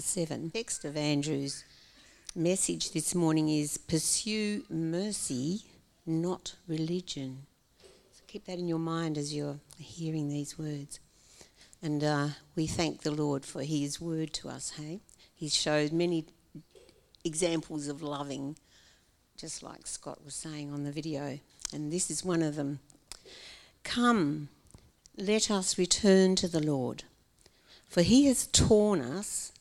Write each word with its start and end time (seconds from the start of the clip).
7. 0.00 0.50
Text 0.50 0.84
of 0.84 0.96
Andrew's 0.96 1.64
message 2.34 2.92
this 2.92 3.14
morning 3.14 3.48
is 3.48 3.76
Pursue 3.76 4.64
mercy, 4.70 5.62
not 6.06 6.54
religion. 6.66 7.46
So 8.12 8.22
keep 8.26 8.46
that 8.46 8.58
in 8.58 8.66
your 8.66 8.78
mind 8.78 9.18
as 9.18 9.34
you're 9.34 9.58
hearing 9.78 10.28
these 10.28 10.58
words. 10.58 11.00
And 11.82 12.02
uh, 12.02 12.28
we 12.56 12.66
thank 12.66 13.02
the 13.02 13.10
Lord 13.10 13.44
for 13.44 13.62
his 13.62 14.00
word 14.00 14.32
to 14.34 14.48
us, 14.48 14.70
hey? 14.70 15.00
He's 15.34 15.54
showed 15.54 15.92
many 15.92 16.24
examples 17.24 17.88
of 17.88 18.02
loving, 18.02 18.56
just 19.36 19.62
like 19.62 19.86
Scott 19.86 20.24
was 20.24 20.34
saying 20.34 20.72
on 20.72 20.84
the 20.84 20.92
video. 20.92 21.38
And 21.72 21.92
this 21.92 22.10
is 22.10 22.24
one 22.24 22.42
of 22.42 22.56
them. 22.56 22.80
Come, 23.84 24.48
let 25.16 25.50
us 25.50 25.78
return 25.78 26.36
to 26.36 26.48
the 26.48 26.60
Lord, 26.60 27.04
for 27.88 28.02
he 28.02 28.26
has 28.26 28.46
torn 28.46 29.00
us 29.00 29.52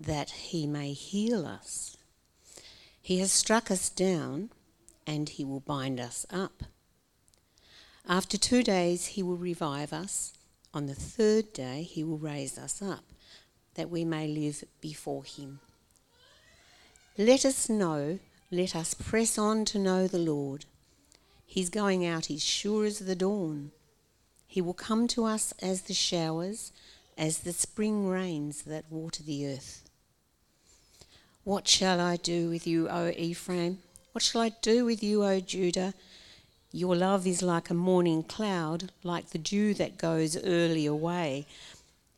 that 0.00 0.30
he 0.30 0.66
may 0.66 0.94
heal 0.94 1.46
us. 1.46 1.98
He 3.02 3.18
has 3.18 3.30
struck 3.30 3.70
us 3.70 3.90
down, 3.90 4.50
and 5.06 5.28
he 5.28 5.44
will 5.44 5.60
bind 5.60 6.00
us 6.00 6.24
up. 6.30 6.62
After 8.08 8.38
two 8.38 8.62
days, 8.62 9.06
he 9.06 9.22
will 9.22 9.36
revive 9.36 9.92
us. 9.92 10.32
On 10.72 10.86
the 10.86 10.94
third 10.94 11.52
day, 11.52 11.82
he 11.82 12.02
will 12.02 12.18
raise 12.18 12.56
us 12.56 12.80
up, 12.80 13.04
that 13.74 13.90
we 13.90 14.04
may 14.04 14.26
live 14.26 14.64
before 14.80 15.24
him. 15.24 15.60
Let 17.18 17.44
us 17.44 17.68
know, 17.68 18.20
let 18.50 18.74
us 18.74 18.94
press 18.94 19.36
on 19.36 19.64
to 19.66 19.78
know 19.78 20.06
the 20.06 20.18
Lord. 20.18 20.64
His 21.46 21.68
going 21.68 22.06
out 22.06 22.30
is 22.30 22.42
sure 22.42 22.86
as 22.86 23.00
the 23.00 23.16
dawn. 23.16 23.72
He 24.46 24.60
will 24.60 24.74
come 24.74 25.06
to 25.08 25.24
us 25.24 25.52
as 25.60 25.82
the 25.82 25.94
showers, 25.94 26.72
as 27.18 27.40
the 27.40 27.52
spring 27.52 28.08
rains 28.08 28.62
that 28.62 28.84
water 28.90 29.22
the 29.22 29.46
earth. 29.46 29.89
What 31.44 31.66
shall 31.66 32.00
I 32.00 32.16
do 32.16 32.50
with 32.50 32.66
you, 32.66 32.86
O 32.90 33.08
Ephraim? 33.16 33.78
What 34.12 34.22
shall 34.22 34.42
I 34.42 34.50
do 34.60 34.84
with 34.84 35.02
you, 35.02 35.24
O 35.24 35.40
Judah? 35.40 35.94
Your 36.70 36.94
love 36.94 37.26
is 37.26 37.40
like 37.40 37.70
a 37.70 37.74
morning 37.74 38.22
cloud, 38.22 38.92
like 39.02 39.30
the 39.30 39.38
dew 39.38 39.72
that 39.74 39.96
goes 39.96 40.36
early 40.36 40.84
away. 40.84 41.46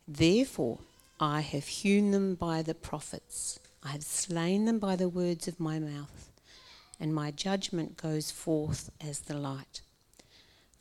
Therefore, 0.05 0.79
I 1.21 1.39
have 1.39 1.67
hewn 1.67 2.11
them 2.11 2.35
by 2.35 2.61
the 2.63 2.73
prophets, 2.73 3.59
I 3.81 3.91
have 3.91 4.03
slain 4.03 4.65
them 4.65 4.77
by 4.77 4.97
the 4.97 5.07
words 5.07 5.47
of 5.47 5.57
my 5.57 5.79
mouth, 5.79 6.29
and 6.99 7.15
my 7.15 7.31
judgment 7.31 7.95
goes 7.95 8.29
forth 8.29 8.91
as 8.99 9.21
the 9.21 9.37
light. 9.37 9.79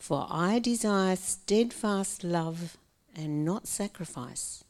For 0.01 0.27
I 0.29 0.59
desire 0.59 1.15
steadfast 1.15 2.25
love 2.25 2.77
and 3.15 3.45
not 3.45 3.69
sacrifice, 3.69 4.65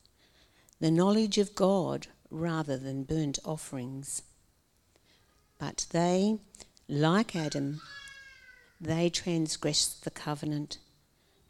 the 0.78 0.90
knowledge 0.90 1.38
of 1.38 1.54
God 1.54 2.08
rather 2.32 2.76
than 2.76 3.04
burnt 3.04 3.38
offerings. 3.44 4.22
But 5.58 5.86
they, 5.90 6.38
like 6.88 7.36
Adam, 7.36 7.80
they 8.80 9.10
transgressed 9.10 10.04
the 10.04 10.10
covenant. 10.10 10.78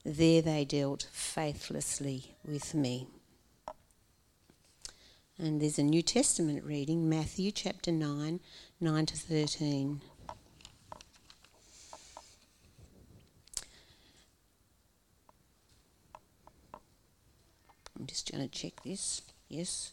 There 0.05 0.42
they 0.42 0.64
dealt 0.64 1.08
faithlessly 1.12 2.34
with 2.44 2.74
me. 2.74 3.06
And 5.39 5.62
there's 5.62 5.78
a 5.78 5.83
New 5.83 6.02
Testament 6.02 6.64
reading, 6.64 7.08
Matthew 7.08 7.52
chapter 7.52 7.91
9, 7.91 8.41
9 8.80 9.06
to 9.06 9.17
13. 9.17 10.00
I'm 17.98 18.06
just 18.06 18.30
going 18.30 18.48
to 18.48 18.58
check 18.58 18.83
this. 18.84 19.22
Yes. 19.48 19.92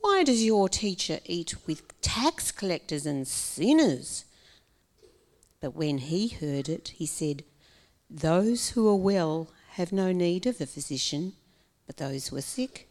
why 0.00 0.22
does 0.24 0.44
your 0.44 0.68
teacher 0.68 1.20
eat 1.24 1.54
with 1.66 2.00
tax 2.00 2.50
collectors 2.50 3.06
and 3.06 3.26
sinners? 3.26 4.24
But 5.60 5.74
when 5.74 5.98
he 5.98 6.28
heard 6.28 6.68
it, 6.68 6.88
he 6.96 7.06
said, 7.06 7.44
Those 8.08 8.70
who 8.70 8.88
are 8.88 8.96
well 8.96 9.48
have 9.72 9.92
no 9.92 10.12
need 10.12 10.46
of 10.46 10.60
a 10.60 10.66
physician, 10.66 11.34
but 11.86 11.98
those 11.98 12.28
who 12.28 12.36
are 12.36 12.42
sick. 12.42 12.88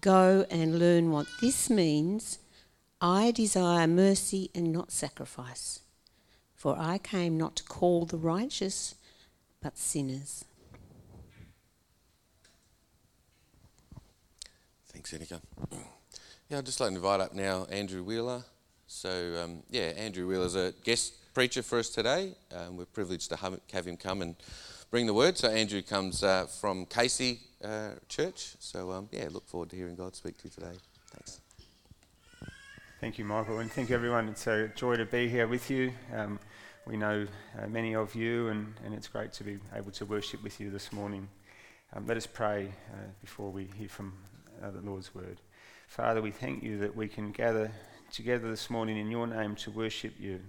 Go 0.00 0.46
and 0.50 0.78
learn 0.78 1.10
what 1.10 1.26
this 1.40 1.68
means. 1.68 2.38
I 3.00 3.30
desire 3.30 3.86
mercy 3.86 4.50
and 4.54 4.72
not 4.72 4.92
sacrifice, 4.92 5.80
for 6.54 6.76
I 6.78 6.98
came 6.98 7.36
not 7.38 7.56
to 7.56 7.64
call 7.64 8.04
the 8.04 8.16
righteous, 8.16 8.94
but 9.62 9.78
sinners. 9.78 10.44
Annika. 15.12 15.40
Yeah, 16.48 16.58
I'd 16.58 16.66
just 16.66 16.80
like 16.80 16.90
to 16.90 16.96
invite 16.96 17.20
up 17.20 17.34
now 17.34 17.66
Andrew 17.70 18.02
Wheeler. 18.02 18.44
So, 18.86 19.42
um, 19.42 19.62
yeah, 19.70 19.92
Andrew 19.96 20.26
Wheeler 20.26 20.46
is 20.46 20.54
a 20.54 20.72
guest 20.82 21.34
preacher 21.34 21.62
for 21.62 21.78
us 21.78 21.90
today. 21.90 22.34
Um, 22.54 22.76
we're 22.76 22.86
privileged 22.86 23.28
to 23.30 23.36
have 23.36 23.86
him 23.86 23.96
come 23.96 24.22
and 24.22 24.34
bring 24.90 25.06
the 25.06 25.14
word. 25.14 25.36
So, 25.36 25.48
Andrew 25.48 25.82
comes 25.82 26.22
uh, 26.22 26.46
from 26.46 26.86
Casey 26.86 27.40
uh, 27.62 27.90
Church. 28.08 28.56
So, 28.58 28.90
um, 28.92 29.08
yeah, 29.12 29.28
look 29.30 29.46
forward 29.46 29.70
to 29.70 29.76
hearing 29.76 29.94
God 29.94 30.16
speak 30.16 30.38
to 30.38 30.44
you 30.44 30.50
today. 30.50 30.78
Thanks. 31.10 31.40
Thank 33.00 33.18
you, 33.18 33.24
Michael, 33.24 33.60
and 33.60 33.70
thank 33.70 33.90
you, 33.90 33.94
everyone. 33.94 34.28
It's 34.28 34.46
a 34.46 34.68
joy 34.74 34.96
to 34.96 35.04
be 35.04 35.28
here 35.28 35.46
with 35.46 35.70
you. 35.70 35.92
Um, 36.14 36.40
we 36.86 36.96
know 36.96 37.26
uh, 37.56 37.66
many 37.66 37.94
of 37.94 38.14
you, 38.14 38.48
and, 38.48 38.74
and 38.84 38.94
it's 38.94 39.06
great 39.06 39.32
to 39.34 39.44
be 39.44 39.58
able 39.74 39.90
to 39.92 40.06
worship 40.06 40.42
with 40.42 40.58
you 40.58 40.70
this 40.70 40.92
morning. 40.92 41.28
Um, 41.94 42.06
let 42.06 42.16
us 42.16 42.26
pray 42.26 42.72
uh, 42.92 42.96
before 43.20 43.50
we 43.50 43.68
hear 43.76 43.88
from 43.88 44.14
uh, 44.62 44.70
the 44.70 44.80
Lord's 44.80 45.14
word. 45.14 45.40
Father, 45.86 46.20
we 46.20 46.30
thank 46.30 46.62
you 46.62 46.78
that 46.78 46.94
we 46.94 47.08
can 47.08 47.32
gather 47.32 47.70
together 48.10 48.48
this 48.50 48.70
morning 48.70 48.98
in 48.98 49.10
your 49.10 49.26
name 49.26 49.54
to 49.56 49.70
worship 49.70 50.14
you. 50.18 50.40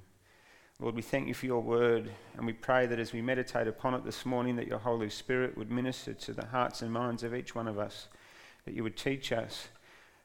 Lord, 0.81 0.95
we 0.95 1.01
thank 1.01 1.27
you 1.27 1.33
for 1.33 1.45
your 1.45 1.61
word, 1.61 2.09
and 2.37 2.45
we 2.45 2.53
pray 2.53 2.85
that 2.85 2.99
as 2.99 3.11
we 3.11 3.21
meditate 3.21 3.67
upon 3.67 3.95
it 3.95 4.05
this 4.05 4.25
morning, 4.25 4.55
that 4.55 4.67
your 4.67 4.79
Holy 4.79 5.09
Spirit 5.09 5.57
would 5.57 5.69
minister 5.69 6.13
to 6.13 6.33
the 6.33 6.45
hearts 6.45 6.81
and 6.81 6.91
minds 6.91 7.23
of 7.23 7.35
each 7.35 7.53
one 7.53 7.67
of 7.67 7.77
us, 7.77 8.07
that 8.65 8.73
you 8.73 8.83
would 8.83 8.95
teach 8.95 9.33
us, 9.33 9.67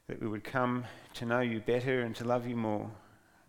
that 0.07 0.21
we 0.21 0.27
would 0.27 0.45
come 0.45 0.85
to 1.15 1.25
know 1.25 1.41
you 1.41 1.59
better 1.59 2.01
and 2.01 2.15
to 2.15 2.23
love 2.23 2.47
you 2.47 2.55
more, 2.55 2.89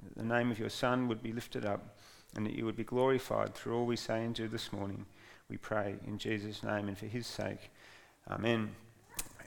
that 0.02 0.16
the 0.16 0.24
name 0.24 0.50
of 0.50 0.58
your 0.58 0.68
Son 0.68 1.06
would 1.06 1.22
be 1.22 1.32
lifted 1.32 1.64
up, 1.64 1.96
and 2.34 2.44
that 2.44 2.54
you 2.54 2.64
would 2.64 2.76
be 2.76 2.84
glorified 2.84 3.54
through 3.54 3.76
all 3.76 3.86
we 3.86 3.96
say 3.96 4.24
and 4.24 4.34
do 4.34 4.48
this 4.48 4.72
morning. 4.72 5.06
We 5.48 5.58
pray 5.58 5.94
in 6.06 6.18
Jesus' 6.18 6.64
name 6.64 6.88
and 6.88 6.98
for 6.98 7.06
his 7.06 7.26
sake. 7.26 7.70
Amen. 8.28 8.74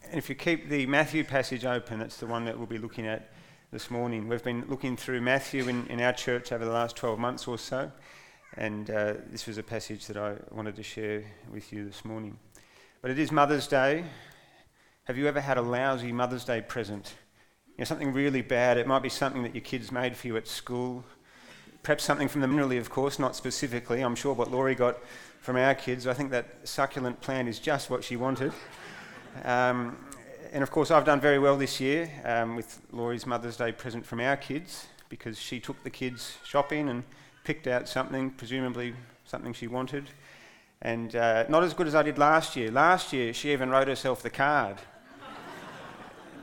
And 0.09 0.17
if 0.17 0.27
you 0.27 0.33
keep 0.33 0.69
the 0.69 0.87
Matthew 0.87 1.23
passage 1.23 1.65
open, 1.65 2.01
it's 2.01 2.17
the 2.17 2.25
one 2.25 2.45
that 2.45 2.57
we'll 2.57 2.65
be 2.65 2.79
looking 2.79 3.05
at 3.05 3.31
this 3.71 3.91
morning. 3.91 4.27
We've 4.27 4.43
been 4.43 4.65
looking 4.67 4.97
through 4.97 5.21
Matthew 5.21 5.67
in, 5.67 5.85
in 5.85 6.01
our 6.01 6.13
church 6.13 6.51
over 6.51 6.65
the 6.65 6.71
last 6.71 6.95
12 6.95 7.19
months 7.19 7.47
or 7.47 7.59
so, 7.59 7.91
and 8.57 8.89
uh, 8.89 9.13
this 9.29 9.45
was 9.45 9.59
a 9.59 9.63
passage 9.63 10.07
that 10.07 10.17
I 10.17 10.37
wanted 10.49 10.75
to 10.77 10.81
share 10.81 11.23
with 11.53 11.71
you 11.71 11.85
this 11.85 12.03
morning. 12.03 12.39
But 13.03 13.11
it 13.11 13.19
is 13.19 13.31
Mother's 13.31 13.67
Day. 13.67 14.03
Have 15.03 15.15
you 15.15 15.27
ever 15.27 15.39
had 15.39 15.59
a 15.59 15.61
lousy 15.61 16.11
Mother's 16.11 16.43
Day 16.43 16.61
present? 16.61 17.13
You 17.67 17.81
know, 17.81 17.85
something 17.85 18.11
really 18.11 18.41
bad. 18.41 18.79
It 18.79 18.87
might 18.87 19.03
be 19.03 19.09
something 19.09 19.43
that 19.43 19.53
your 19.53 19.63
kids 19.63 19.91
made 19.91 20.17
for 20.17 20.25
you 20.25 20.37
at 20.37 20.47
school. 20.47 21.03
Perhaps 21.83 22.03
something 22.03 22.27
from 22.27 22.41
the 22.41 22.47
minerally, 22.47 22.79
of 22.79 22.89
course, 22.89 23.19
not 23.19 23.35
specifically. 23.35 24.01
I'm 24.01 24.15
sure 24.15 24.33
what 24.33 24.49
Laurie 24.49 24.73
got 24.73 24.97
from 25.39 25.55
our 25.55 25.75
kids. 25.75 26.07
I 26.07 26.15
think 26.15 26.31
that 26.31 26.67
succulent 26.67 27.21
plant 27.21 27.47
is 27.47 27.59
just 27.59 27.91
what 27.91 28.03
she 28.03 28.15
wanted. 28.15 28.53
Um, 29.43 29.97
and 30.51 30.63
of 30.63 30.71
course, 30.71 30.91
I've 30.91 31.05
done 31.05 31.21
very 31.21 31.39
well 31.39 31.57
this 31.57 31.79
year 31.79 32.09
um, 32.25 32.55
with 32.55 32.81
Laurie's 32.91 33.25
Mother's 33.25 33.57
Day 33.57 33.71
present 33.71 34.05
from 34.05 34.19
our 34.19 34.35
kids 34.35 34.87
because 35.09 35.39
she 35.39 35.59
took 35.59 35.83
the 35.83 35.89
kids 35.89 36.37
shopping 36.43 36.89
and 36.89 37.03
picked 37.43 37.67
out 37.67 37.87
something, 37.87 38.31
presumably 38.31 38.93
something 39.25 39.53
she 39.53 39.67
wanted. 39.67 40.09
And 40.81 41.15
uh, 41.15 41.45
not 41.49 41.63
as 41.63 41.73
good 41.73 41.87
as 41.87 41.95
I 41.95 42.03
did 42.03 42.17
last 42.17 42.55
year. 42.55 42.71
Last 42.71 43.11
year, 43.11 43.33
she 43.33 43.51
even 43.51 43.69
wrote 43.69 43.87
herself 43.87 44.23
the 44.23 44.29
card. 44.29 44.77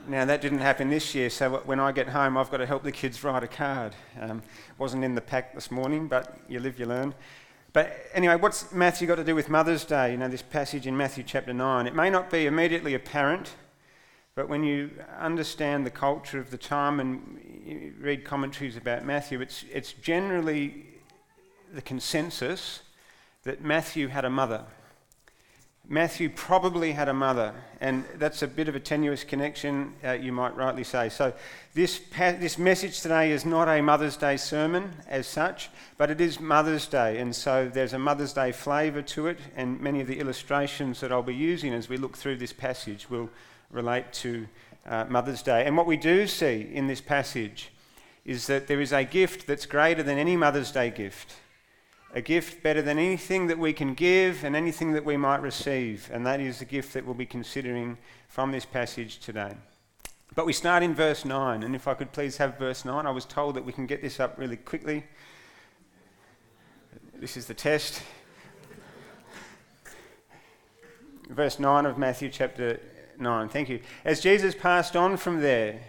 now, 0.07 0.25
that 0.25 0.41
didn't 0.41 0.59
happen 0.59 0.89
this 0.89 1.15
year, 1.15 1.29
so 1.29 1.61
when 1.65 1.79
I 1.79 1.91
get 1.91 2.07
home, 2.07 2.37
I've 2.37 2.51
got 2.51 2.57
to 2.57 2.65
help 2.65 2.83
the 2.83 2.91
kids 2.91 3.23
write 3.23 3.43
a 3.43 3.47
card. 3.47 3.93
Um, 4.19 4.43
wasn't 4.77 5.03
in 5.03 5.15
the 5.15 5.21
pack 5.21 5.55
this 5.55 5.71
morning, 5.71 6.07
but 6.07 6.37
you 6.47 6.59
live, 6.59 6.79
you 6.79 6.85
learn. 6.85 7.13
But 7.77 8.09
anyway, 8.15 8.37
what's 8.37 8.71
Matthew 8.71 9.07
got 9.07 9.17
to 9.17 9.23
do 9.23 9.35
with 9.35 9.49
Mother's 9.49 9.85
Day? 9.85 10.09
You 10.09 10.17
know, 10.17 10.27
this 10.27 10.41
passage 10.41 10.87
in 10.87 10.97
Matthew 10.97 11.23
chapter 11.23 11.53
9. 11.53 11.85
It 11.85 11.93
may 11.93 12.09
not 12.09 12.31
be 12.31 12.47
immediately 12.47 12.95
apparent, 12.95 13.53
But 14.33 14.49
when 14.49 14.63
you 14.63 14.89
understand 15.19 15.85
the 15.85 15.91
culture 15.91 16.39
of 16.39 16.49
the 16.49 16.57
time 16.57 16.99
and 16.99 17.93
read 17.99 18.25
commentaries 18.25 18.77
about 18.77 19.05
Matthew, 19.05 19.41
it's, 19.41 19.63
it's 19.71 19.93
generally 19.93 20.85
the 21.71 21.83
consensus 21.83 22.81
that 23.43 23.61
Matthew 23.61 24.07
had 24.07 24.25
a 24.25 24.29
mother. 24.31 24.65
Matthew 25.89 26.29
probably 26.29 26.91
had 26.91 27.07
a 27.07 27.13
mother, 27.13 27.53
and 27.79 28.03
that's 28.15 28.41
a 28.41 28.47
bit 28.47 28.67
of 28.67 28.75
a 28.75 28.79
tenuous 28.79 29.23
connection, 29.23 29.93
uh, 30.03 30.11
you 30.11 30.33
might 30.33 30.53
rightly 30.57 30.83
say. 30.83 31.07
So, 31.07 31.31
this, 31.75 31.97
pa- 31.97 32.35
this 32.37 32.57
message 32.57 32.99
today 32.99 33.31
is 33.31 33.45
not 33.45 33.69
a 33.69 33.79
Mother's 33.81 34.17
Day 34.17 34.35
sermon 34.35 34.91
as 35.07 35.27
such, 35.27 35.69
but 35.97 36.11
it 36.11 36.19
is 36.19 36.41
Mother's 36.41 36.87
Day, 36.87 37.19
and 37.19 37.33
so 37.33 37.71
there's 37.73 37.93
a 37.93 37.99
Mother's 37.99 38.33
Day 38.33 38.51
flavour 38.51 39.01
to 39.03 39.27
it, 39.27 39.39
and 39.55 39.79
many 39.79 40.01
of 40.01 40.07
the 40.07 40.19
illustrations 40.19 40.99
that 40.99 41.13
I'll 41.13 41.23
be 41.23 41.33
using 41.33 41.73
as 41.73 41.87
we 41.87 41.95
look 41.95 42.17
through 42.17 42.35
this 42.35 42.51
passage 42.51 43.09
will 43.09 43.29
relate 43.71 44.11
to 44.11 44.45
uh, 44.85 45.05
Mother's 45.07 45.41
Day. 45.41 45.63
And 45.65 45.77
what 45.77 45.85
we 45.87 45.95
do 45.95 46.27
see 46.27 46.69
in 46.69 46.87
this 46.87 46.99
passage 46.99 47.69
is 48.25 48.47
that 48.47 48.67
there 48.67 48.81
is 48.81 48.91
a 48.91 49.05
gift 49.05 49.47
that's 49.47 49.65
greater 49.65 50.03
than 50.03 50.17
any 50.17 50.35
Mother's 50.35 50.71
Day 50.71 50.89
gift 50.89 51.35
a 52.17 52.21
gift 52.21 52.63
better 52.63 52.81
than 52.81 52.97
anything 52.97 53.45
that 53.45 53.59
we 53.59 53.71
can 53.71 53.93
give 53.93 54.43
and 54.43 54.55
anything 54.55 54.93
that 54.93 55.05
we 55.05 55.15
might 55.15 55.39
receive. 55.39 56.09
And 56.11 56.25
that 56.25 56.39
is 56.39 56.57
the 56.57 56.65
gift 56.65 56.93
that 56.93 57.05
we'll 57.05 57.13
be 57.13 57.27
considering 57.27 57.95
from 58.27 58.51
this 58.51 58.65
passage 58.65 59.19
today. 59.19 59.53
But 60.33 60.47
we 60.47 60.51
start 60.51 60.81
in 60.81 60.95
verse 60.95 61.25
9. 61.25 61.61
And 61.61 61.75
if 61.75 61.87
I 61.87 61.93
could 61.93 62.11
please 62.11 62.37
have 62.37 62.57
verse 62.57 62.83
9, 62.83 63.05
I 63.05 63.11
was 63.11 63.23
told 63.23 63.55
that 63.55 63.63
we 63.63 63.71
can 63.71 63.85
get 63.85 64.01
this 64.01 64.19
up 64.19 64.33
really 64.39 64.57
quickly. 64.57 65.03
This 67.13 67.37
is 67.37 67.45
the 67.45 67.53
test. 67.53 68.01
verse 71.29 71.59
9 71.59 71.85
of 71.85 71.99
Matthew 71.99 72.29
chapter 72.29 72.79
9. 73.19 73.47
Thank 73.49 73.69
you. 73.69 73.79
As 74.03 74.21
Jesus 74.21 74.55
passed 74.55 74.95
on 74.95 75.17
from 75.17 75.41
there, 75.41 75.81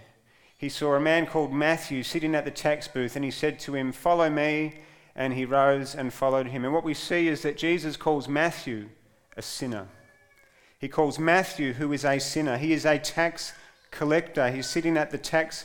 he 0.58 0.68
saw 0.68 0.94
a 0.94 1.00
man 1.00 1.24
called 1.24 1.54
Matthew 1.54 2.02
sitting 2.02 2.34
at 2.34 2.44
the 2.44 2.50
tax 2.50 2.86
booth, 2.86 3.16
and 3.16 3.24
he 3.24 3.30
said 3.30 3.58
to 3.60 3.74
him, 3.74 3.92
Follow 3.92 4.28
me 4.28 4.80
and 5.18 5.34
he 5.34 5.44
rose 5.44 5.96
and 5.96 6.12
followed 6.12 6.46
him. 6.46 6.64
And 6.64 6.72
what 6.72 6.84
we 6.84 6.94
see 6.94 7.26
is 7.26 7.42
that 7.42 7.56
Jesus 7.56 7.96
calls 7.96 8.28
Matthew 8.28 8.88
a 9.36 9.42
sinner. 9.42 9.88
He 10.78 10.86
calls 10.86 11.18
Matthew, 11.18 11.72
who 11.72 11.92
is 11.92 12.04
a 12.04 12.20
sinner. 12.20 12.56
He 12.56 12.72
is 12.72 12.86
a 12.86 13.00
tax 13.00 13.52
collector. 13.90 14.48
He's 14.48 14.68
sitting 14.68 14.96
at 14.96 15.10
the 15.10 15.18
tax 15.18 15.64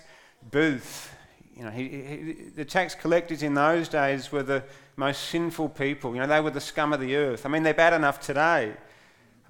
booth. 0.49 1.15
You 1.55 1.65
know, 1.65 1.69
he, 1.69 1.87
he, 1.87 2.33
the 2.55 2.65
tax 2.65 2.95
collectors 2.95 3.43
in 3.43 3.53
those 3.53 3.87
days 3.87 4.31
were 4.31 4.41
the 4.41 4.63
most 4.95 5.21
sinful 5.29 5.69
people. 5.69 6.15
You 6.15 6.21
know, 6.21 6.27
they 6.27 6.41
were 6.41 6.49
the 6.49 6.59
scum 6.59 6.91
of 6.91 6.99
the 6.99 7.15
earth. 7.15 7.45
I 7.45 7.49
mean, 7.49 7.61
they're 7.61 7.75
bad 7.75 7.93
enough 7.93 8.19
today. 8.19 8.73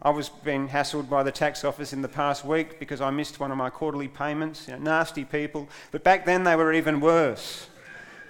I 0.02 0.10
was 0.10 0.28
being 0.28 0.68
hassled 0.68 1.10
by 1.10 1.24
the 1.24 1.32
tax 1.32 1.64
office 1.64 1.94
in 1.94 2.02
the 2.02 2.10
past 2.10 2.44
week 2.44 2.78
because 2.78 3.00
I 3.00 3.10
missed 3.10 3.40
one 3.40 3.52
of 3.52 3.58
my 3.58 3.70
quarterly 3.70 4.10
payments. 4.10 4.68
You 4.68 4.74
know, 4.74 4.80
nasty 4.80 5.24
people. 5.24 5.70
But 5.92 6.04
back 6.04 6.26
then 6.26 6.44
they 6.44 6.58
were 6.58 6.74
even 6.74 7.00
worse 7.00 7.70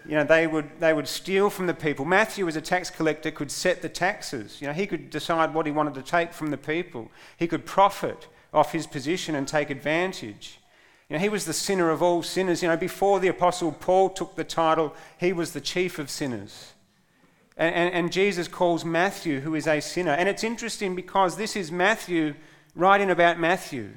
you 0.06 0.16
know, 0.16 0.24
they 0.24 0.48
would, 0.48 0.80
they 0.80 0.94
would 0.94 1.08
steal 1.08 1.50
from 1.50 1.68
the 1.68 1.74
people. 1.74 2.06
Matthew, 2.06 2.48
as 2.48 2.56
a 2.56 2.62
tax 2.62 2.90
collector, 2.90 3.32
could 3.32 3.52
set 3.52 3.82
the 3.82 3.90
taxes. 3.90 4.60
You 4.60 4.68
know, 4.68 4.74
he 4.74 4.88
could 4.88 5.10
decide 5.10 5.54
what 5.54 5.66
he 5.66 5.72
wanted 5.72 5.94
to 5.96 6.02
take 6.02 6.34
from 6.34 6.52
the 6.52 6.58
people. 6.58 7.10
He 7.38 7.48
could 7.48 7.66
profit 7.66 8.28
off 8.54 8.72
his 8.72 8.86
position 8.86 9.36
and 9.36 9.48
take 9.48 9.70
advantage. 9.70 10.60
You 11.10 11.16
know, 11.16 11.20
he 11.22 11.30
was 11.30 11.46
the 11.46 11.54
sinner 11.54 11.90
of 11.90 12.02
all 12.02 12.24
sinners. 12.24 12.62
You 12.62 12.70
know, 12.70 12.78
before 12.78 13.20
the 13.20 13.28
Apostle 13.28 13.72
Paul 13.72 14.10
took 14.10 14.36
the 14.36 14.44
title, 14.44 14.94
he 15.20 15.34
was 15.34 15.54
the 15.54 15.62
chief 15.62 16.00
of 16.00 16.10
sinners. 16.10 16.74
And, 17.58 17.74
and, 17.74 17.94
and 17.94 18.12
Jesus 18.12 18.48
calls 18.48 18.84
Matthew, 18.84 19.42
who 19.42 19.56
is 19.56 19.68
a 19.68 19.80
sinner. 19.80 20.12
And 20.12 20.28
it's 20.28 20.44
interesting 20.44 20.96
because 20.96 21.38
this 21.38 21.56
is 21.56 21.72
Matthew 21.72 22.36
writing 22.76 23.10
about 23.10 23.40
Matthew. 23.40 23.92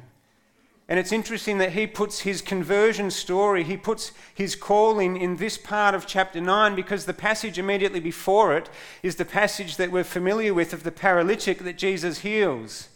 And 0.89 1.01
it's 1.01 1.11
interesting 1.11 1.59
that 1.59 1.73
he 1.73 1.87
puts 1.87 2.21
his 2.21 2.41
conversion 2.41 3.11
story, 3.11 3.65
he 3.65 3.77
puts 3.77 4.13
his 4.33 4.55
calling 4.55 5.17
in 5.17 5.37
this 5.37 5.59
part 5.59 5.97
of 5.97 6.07
chapter 6.07 6.41
9 6.41 6.77
because 6.77 7.07
the 7.07 7.15
passage 7.15 7.59
immediately 7.59 7.99
before 7.99 8.57
it 8.57 8.71
is 9.03 9.17
the 9.17 9.25
passage 9.25 9.77
that 9.77 9.91
we're 9.91 10.05
familiar 10.05 10.55
with 10.55 10.73
of 10.73 10.85
the 10.85 10.93
paralytic 10.93 11.59
that 11.59 11.77
Jesus 11.77 12.21
heals. 12.21 12.89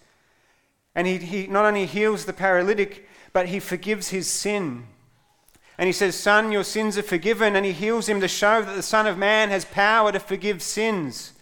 And 0.95 1.07
he, 1.07 1.19
he 1.19 1.47
not 1.49 1.65
only 1.65 1.87
heals 1.87 2.27
the 2.27 2.33
paralytic, 2.33 3.09
but 3.33 3.49
he 3.49 3.59
forgives 3.59 4.09
his 4.09 4.29
sin. 4.29 4.87
And 5.79 5.87
he 5.87 5.93
says, 5.93 6.15
Son, 6.15 6.53
your 6.53 6.65
sins 6.65 6.99
are 6.99 7.03
forgiven. 7.03 7.57
And 7.57 7.65
he 7.65 7.73
heals 7.73 8.09
him 8.09 8.21
to 8.21 8.29
show 8.29 8.63
that 8.63 8.77
the 8.77 8.83
Son 8.83 9.07
of 9.07 9.17
Man 9.17 9.49
has 9.49 9.65
power 9.65 10.13
to 10.13 10.21
forgive 10.21 10.63
sins. 10.63 11.33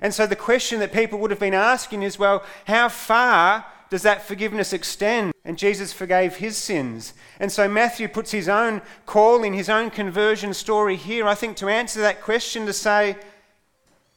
And 0.00 0.14
so 0.14 0.26
the 0.26 0.36
question 0.36 0.78
that 0.78 0.92
people 0.92 1.18
would 1.18 1.30
have 1.30 1.40
been 1.40 1.54
asking 1.54 2.02
is, 2.02 2.18
well, 2.18 2.44
how 2.66 2.88
far 2.88 3.66
does 3.90 4.02
that 4.02 4.22
forgiveness 4.22 4.72
extend? 4.72 5.32
And 5.44 5.58
Jesus 5.58 5.92
forgave 5.92 6.36
his 6.36 6.56
sins. 6.56 7.12
And 7.40 7.50
so 7.50 7.68
Matthew 7.68 8.08
puts 8.08 8.30
his 8.30 8.48
own 8.48 8.82
call 9.04 9.42
in 9.42 9.52
his 9.52 9.68
own 9.68 9.90
conversion 9.90 10.54
story 10.54 10.96
here, 10.96 11.26
I 11.26 11.34
think, 11.34 11.56
to 11.56 11.68
answer 11.68 12.00
that 12.00 12.22
question 12.22 12.66
to 12.66 12.72
say, 12.72 13.16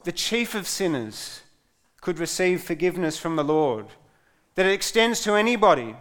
the 0.03 0.11
chief 0.11 0.53
of 0.53 0.67
sinners 0.67 1.41
could 2.01 2.19
receive 2.19 2.61
forgiveness 2.61 3.17
from 3.17 3.35
the 3.35 3.43
Lord, 3.43 3.87
that 4.55 4.65
it 4.65 4.73
extends 4.73 5.21
to 5.21 5.33
anybody. 5.33 5.95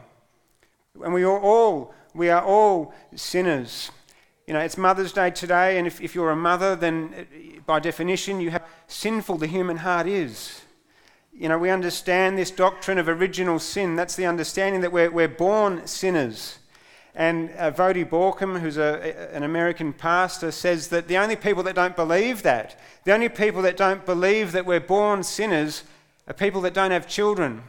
And 1.03 1.15
we 1.15 1.23
are 1.23 1.41
all, 1.41 1.95
we 2.15 2.29
are 2.29 2.45
all 2.45 2.93
sinners. 3.15 3.91
You 4.47 4.55
know, 4.55 4.61
it's 4.61 4.77
Mother's 4.77 5.13
Day 5.13 5.31
today, 5.31 5.79
and 5.79 5.87
if, 5.87 6.01
if 6.01 6.15
you're 6.15 6.31
a 6.31 6.37
mother, 6.37 6.77
then 6.77 7.15
uh, 7.17 7.61
by 7.65 7.79
definition, 7.79 8.41
you 8.41 8.51
have 8.51 8.67
sinful 8.89 9.39
the 9.39 9.47
human 9.47 9.79
heart 9.79 10.07
is 10.07 10.63
you 11.33 11.49
know, 11.49 11.59
we 11.59 11.71
understand 11.71 12.37
this 12.37 12.51
doctrine 12.51 12.99
of 12.99 13.09
original 13.09 13.59
sin. 13.59 13.97
That's 13.97 14.17
the 14.17 14.27
understanding 14.27 14.83
that 14.83 14.93
we're, 14.93 15.11
we're 15.11 15.29
born 15.29 15.87
sinners. 15.87 16.59
And 17.15 17.51
uh, 17.59 17.71
Voddie 17.71 18.09
Baucham, 18.09 18.61
who's 18.61 18.77
a, 18.79 19.35
an 19.35 19.43
American 19.43 19.93
pastor, 19.93 20.51
says 20.51 20.89
that 20.89 21.09
the 21.09 21.19
only 21.19 21.37
people 21.37 21.63
that 21.65 21.75
don't 21.75 21.97
believe 21.97 22.43
that, 22.43 22.79
the 23.05 23.13
only 23.13 23.29
people 23.29 23.63
that 23.63 23.77
don't 23.77 24.05
believe 24.05 24.53
that 24.53 24.67
we're 24.67 24.81
born 24.81 25.23
sinners, 25.23 25.85
are 26.29 26.35
people 26.35 26.61
that 26.63 26.75
don't 26.75 26.91
have 26.91 27.09
children. 27.09 27.63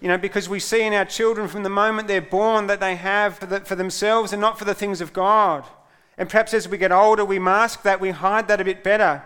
You 0.00 0.08
know, 0.08 0.18
because 0.18 0.48
we 0.48 0.58
see 0.58 0.82
in 0.82 0.92
our 0.94 1.04
children 1.04 1.48
from 1.48 1.62
the 1.62 1.70
moment 1.70 2.08
they're 2.08 2.20
born 2.20 2.66
that 2.66 2.80
they 2.80 2.96
have 2.96 3.38
for, 3.38 3.46
the, 3.46 3.60
for 3.60 3.76
themselves 3.76 4.32
and 4.32 4.40
not 4.40 4.58
for 4.58 4.64
the 4.64 4.74
things 4.74 5.00
of 5.00 5.12
God. 5.12 5.64
And 6.18 6.28
perhaps 6.28 6.52
as 6.52 6.68
we 6.68 6.76
get 6.76 6.90
older, 6.90 7.24
we 7.24 7.38
mask 7.38 7.82
that, 7.82 8.00
we 8.00 8.10
hide 8.10 8.48
that 8.48 8.60
a 8.60 8.64
bit 8.64 8.82
better. 8.82 9.22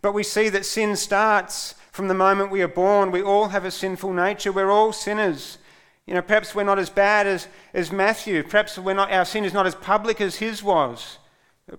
But 0.00 0.12
we 0.12 0.22
see 0.22 0.48
that 0.50 0.64
sin 0.64 0.96
starts 0.96 1.74
from 1.92 2.08
the 2.08 2.14
moment 2.14 2.50
we 2.50 2.62
are 2.62 2.68
born. 2.68 3.10
We 3.10 3.22
all 3.22 3.48
have 3.48 3.64
a 3.64 3.70
sinful 3.70 4.12
nature. 4.12 4.52
We're 4.52 4.70
all 4.70 4.92
sinners. 4.92 5.58
You 6.06 6.14
know, 6.14 6.22
perhaps 6.22 6.54
we're 6.54 6.64
not 6.64 6.78
as 6.78 6.90
bad 6.90 7.26
as, 7.26 7.48
as 7.72 7.92
Matthew. 7.92 8.42
Perhaps 8.42 8.78
we're 8.78 8.94
not, 8.94 9.12
our 9.12 9.24
sin 9.24 9.44
is 9.44 9.52
not 9.52 9.66
as 9.66 9.74
public 9.74 10.20
as 10.20 10.36
his 10.36 10.62
was. 10.62 11.18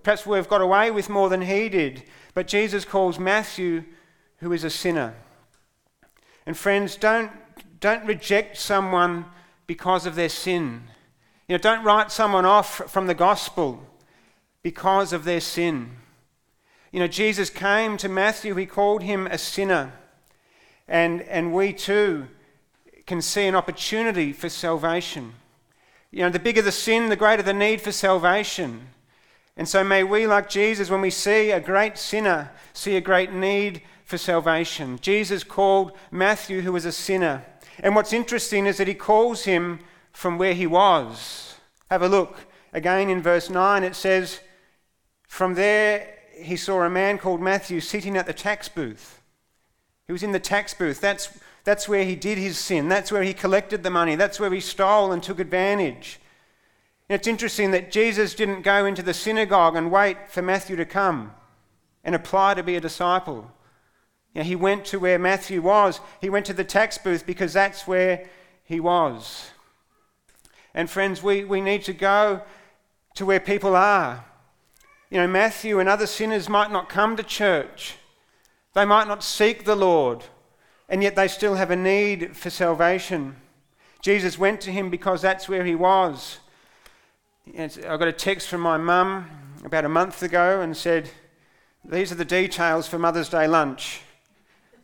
Perhaps 0.02 0.26
we've 0.26 0.48
got 0.48 0.60
away 0.60 0.90
with 0.90 1.08
more 1.08 1.28
than 1.28 1.42
he 1.42 1.68
did. 1.68 2.04
But 2.34 2.46
Jesus 2.46 2.84
calls 2.84 3.18
Matthew, 3.18 3.84
who 4.38 4.52
is 4.52 4.64
a 4.64 4.70
sinner. 4.70 5.14
And 6.46 6.56
friends, 6.56 6.96
don't, 6.96 7.30
don't 7.80 8.06
reject 8.06 8.56
someone 8.56 9.26
because 9.66 10.06
of 10.06 10.14
their 10.14 10.28
sin. 10.28 10.84
You 11.48 11.54
know, 11.54 11.58
don't 11.58 11.84
write 11.84 12.10
someone 12.10 12.46
off 12.46 12.90
from 12.90 13.06
the 13.06 13.14
gospel 13.14 13.86
because 14.62 15.12
of 15.12 15.24
their 15.24 15.40
sin. 15.40 15.96
You 16.90 17.00
know, 17.00 17.08
Jesus 17.08 17.50
came 17.50 17.96
to 17.98 18.08
Matthew, 18.08 18.54
he 18.54 18.66
called 18.66 19.02
him 19.02 19.26
a 19.26 19.38
sinner. 19.38 19.92
And, 20.88 21.22
and 21.22 21.52
we 21.52 21.72
too 21.72 22.28
can 23.06 23.22
see 23.22 23.46
an 23.46 23.54
opportunity 23.54 24.32
for 24.32 24.48
salvation. 24.48 25.34
You 26.10 26.20
know, 26.20 26.30
the 26.30 26.38
bigger 26.38 26.62
the 26.62 26.72
sin, 26.72 27.08
the 27.08 27.16
greater 27.16 27.42
the 27.42 27.54
need 27.54 27.80
for 27.80 27.92
salvation. 27.92 28.88
And 29.56 29.68
so 29.68 29.82
may 29.84 30.04
we, 30.04 30.26
like 30.26 30.48
Jesus, 30.48 30.90
when 30.90 31.00
we 31.00 31.10
see 31.10 31.50
a 31.50 31.60
great 31.60 31.98
sinner, 31.98 32.50
see 32.72 32.96
a 32.96 33.00
great 33.00 33.32
need 33.32 33.82
for 34.04 34.18
salvation. 34.18 34.98
Jesus 35.00 35.44
called 35.44 35.92
Matthew, 36.10 36.60
who 36.60 36.72
was 36.72 36.84
a 36.84 36.92
sinner. 36.92 37.44
And 37.80 37.94
what's 37.94 38.12
interesting 38.12 38.66
is 38.66 38.76
that 38.76 38.88
he 38.88 38.94
calls 38.94 39.44
him 39.44 39.80
from 40.12 40.36
where 40.36 40.54
he 40.54 40.66
was. 40.66 41.56
Have 41.90 42.02
a 42.02 42.08
look. 42.08 42.46
Again 42.72 43.08
in 43.08 43.22
verse 43.22 43.50
9, 43.50 43.82
it 43.82 43.94
says, 43.94 44.40
From 45.28 45.54
there 45.54 46.14
he 46.36 46.56
saw 46.56 46.82
a 46.82 46.90
man 46.90 47.18
called 47.18 47.40
Matthew 47.40 47.80
sitting 47.80 48.16
at 48.16 48.26
the 48.26 48.34
tax 48.34 48.68
booth. 48.68 49.21
He 50.12 50.14
was 50.14 50.22
in 50.22 50.32
the 50.32 50.38
tax 50.38 50.74
booth. 50.74 51.00
That's, 51.00 51.30
that's 51.64 51.88
where 51.88 52.04
he 52.04 52.14
did 52.14 52.36
his 52.36 52.58
sin. 52.58 52.90
That's 52.90 53.10
where 53.10 53.22
he 53.22 53.32
collected 53.32 53.82
the 53.82 53.88
money. 53.88 54.14
That's 54.14 54.38
where 54.38 54.52
he 54.52 54.60
stole 54.60 55.10
and 55.10 55.22
took 55.22 55.40
advantage. 55.40 56.20
And 57.08 57.18
it's 57.18 57.26
interesting 57.26 57.70
that 57.70 57.90
Jesus 57.90 58.34
didn't 58.34 58.60
go 58.60 58.84
into 58.84 59.02
the 59.02 59.14
synagogue 59.14 59.74
and 59.74 59.90
wait 59.90 60.28
for 60.28 60.42
Matthew 60.42 60.76
to 60.76 60.84
come 60.84 61.32
and 62.04 62.14
apply 62.14 62.52
to 62.52 62.62
be 62.62 62.76
a 62.76 62.80
disciple. 62.80 63.50
You 64.34 64.42
know, 64.42 64.44
he 64.46 64.54
went 64.54 64.84
to 64.84 65.00
where 65.00 65.18
Matthew 65.18 65.62
was. 65.62 65.98
He 66.20 66.28
went 66.28 66.44
to 66.44 66.52
the 66.52 66.62
tax 66.62 66.98
booth 66.98 67.24
because 67.24 67.54
that's 67.54 67.86
where 67.86 68.28
he 68.64 68.80
was. 68.80 69.48
And 70.74 70.90
friends, 70.90 71.22
we, 71.22 71.42
we 71.42 71.62
need 71.62 71.84
to 71.84 71.94
go 71.94 72.42
to 73.14 73.24
where 73.24 73.40
people 73.40 73.74
are. 73.74 74.26
You 75.08 75.20
know, 75.20 75.26
Matthew 75.26 75.78
and 75.78 75.88
other 75.88 76.06
sinners 76.06 76.50
might 76.50 76.70
not 76.70 76.90
come 76.90 77.16
to 77.16 77.22
church. 77.22 77.96
They 78.74 78.84
might 78.84 79.08
not 79.08 79.22
seek 79.22 79.64
the 79.64 79.76
Lord, 79.76 80.24
and 80.88 81.02
yet 81.02 81.14
they 81.14 81.28
still 81.28 81.56
have 81.56 81.70
a 81.70 81.76
need 81.76 82.36
for 82.36 82.50
salvation. 82.50 83.36
Jesus 84.00 84.38
went 84.38 84.60
to 84.62 84.72
him 84.72 84.90
because 84.90 85.22
that's 85.22 85.48
where 85.48 85.64
he 85.64 85.74
was. 85.74 86.38
I 87.56 87.68
got 87.96 88.08
a 88.08 88.12
text 88.12 88.48
from 88.48 88.60
my 88.60 88.76
mum 88.76 89.30
about 89.64 89.84
a 89.84 89.88
month 89.88 90.22
ago 90.22 90.60
and 90.60 90.76
said, 90.76 91.10
"These 91.84 92.12
are 92.12 92.16
the 92.16 92.24
details 92.24 92.88
for 92.88 92.98
Mother's 92.98 93.28
Day 93.28 93.46
lunch." 93.46 94.00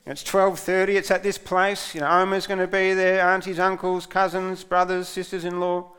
It's 0.04 0.22
12:30. 0.22 0.96
It's 0.96 1.10
at 1.10 1.22
this 1.22 1.38
place. 1.38 1.94
You 1.94 2.00
know, 2.00 2.08
Oma's 2.08 2.46
going 2.46 2.60
to 2.60 2.66
be 2.66 2.94
there, 2.94 3.20
aunties, 3.20 3.58
uncles, 3.58 4.06
cousins, 4.06 4.64
brothers, 4.64 5.08
sisters-in-law. 5.08 5.92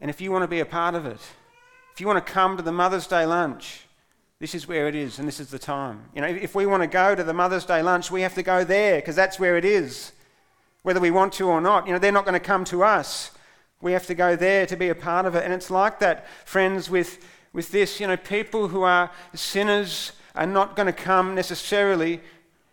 And 0.00 0.10
if 0.10 0.20
you 0.20 0.32
want 0.32 0.42
to 0.42 0.48
be 0.48 0.60
a 0.60 0.66
part 0.66 0.94
of 0.94 1.06
it, 1.06 1.20
if 1.92 2.00
you 2.00 2.06
want 2.06 2.24
to 2.24 2.32
come 2.32 2.56
to 2.56 2.62
the 2.62 2.72
Mother's 2.72 3.06
Day 3.06 3.26
lunch, 3.26 3.86
this 4.40 4.54
is 4.54 4.66
where 4.66 4.88
it 4.88 4.94
is, 4.94 5.18
and 5.18 5.28
this 5.28 5.38
is 5.38 5.50
the 5.50 5.58
time. 5.58 6.02
You 6.14 6.22
know, 6.22 6.26
if 6.26 6.54
we 6.54 6.64
want 6.64 6.82
to 6.82 6.86
go 6.86 7.14
to 7.14 7.22
the 7.22 7.34
Mother's 7.34 7.66
Day 7.66 7.82
lunch, 7.82 8.10
we 8.10 8.22
have 8.22 8.34
to 8.34 8.42
go 8.42 8.64
there 8.64 8.96
because 8.96 9.14
that's 9.14 9.38
where 9.38 9.58
it 9.58 9.66
is, 9.66 10.12
whether 10.82 10.98
we 10.98 11.10
want 11.10 11.34
to 11.34 11.48
or 11.48 11.60
not. 11.60 11.86
You 11.86 11.92
know, 11.92 11.98
they're 11.98 12.10
not 12.10 12.24
going 12.24 12.40
to 12.40 12.44
come 12.44 12.64
to 12.64 12.82
us. 12.82 13.32
We 13.82 13.92
have 13.92 14.06
to 14.06 14.14
go 14.14 14.36
there 14.36 14.64
to 14.64 14.76
be 14.76 14.88
a 14.88 14.94
part 14.94 15.26
of 15.26 15.34
it. 15.34 15.44
And 15.44 15.52
it's 15.52 15.70
like 15.70 15.98
that, 15.98 16.26
friends, 16.46 16.88
with, 16.88 17.22
with 17.52 17.70
this. 17.70 18.00
You 18.00 18.06
know, 18.06 18.16
people 18.16 18.68
who 18.68 18.80
are 18.82 19.10
sinners 19.34 20.12
are 20.34 20.46
not 20.46 20.74
going 20.74 20.86
to 20.86 20.92
come 20.92 21.34
necessarily 21.34 22.22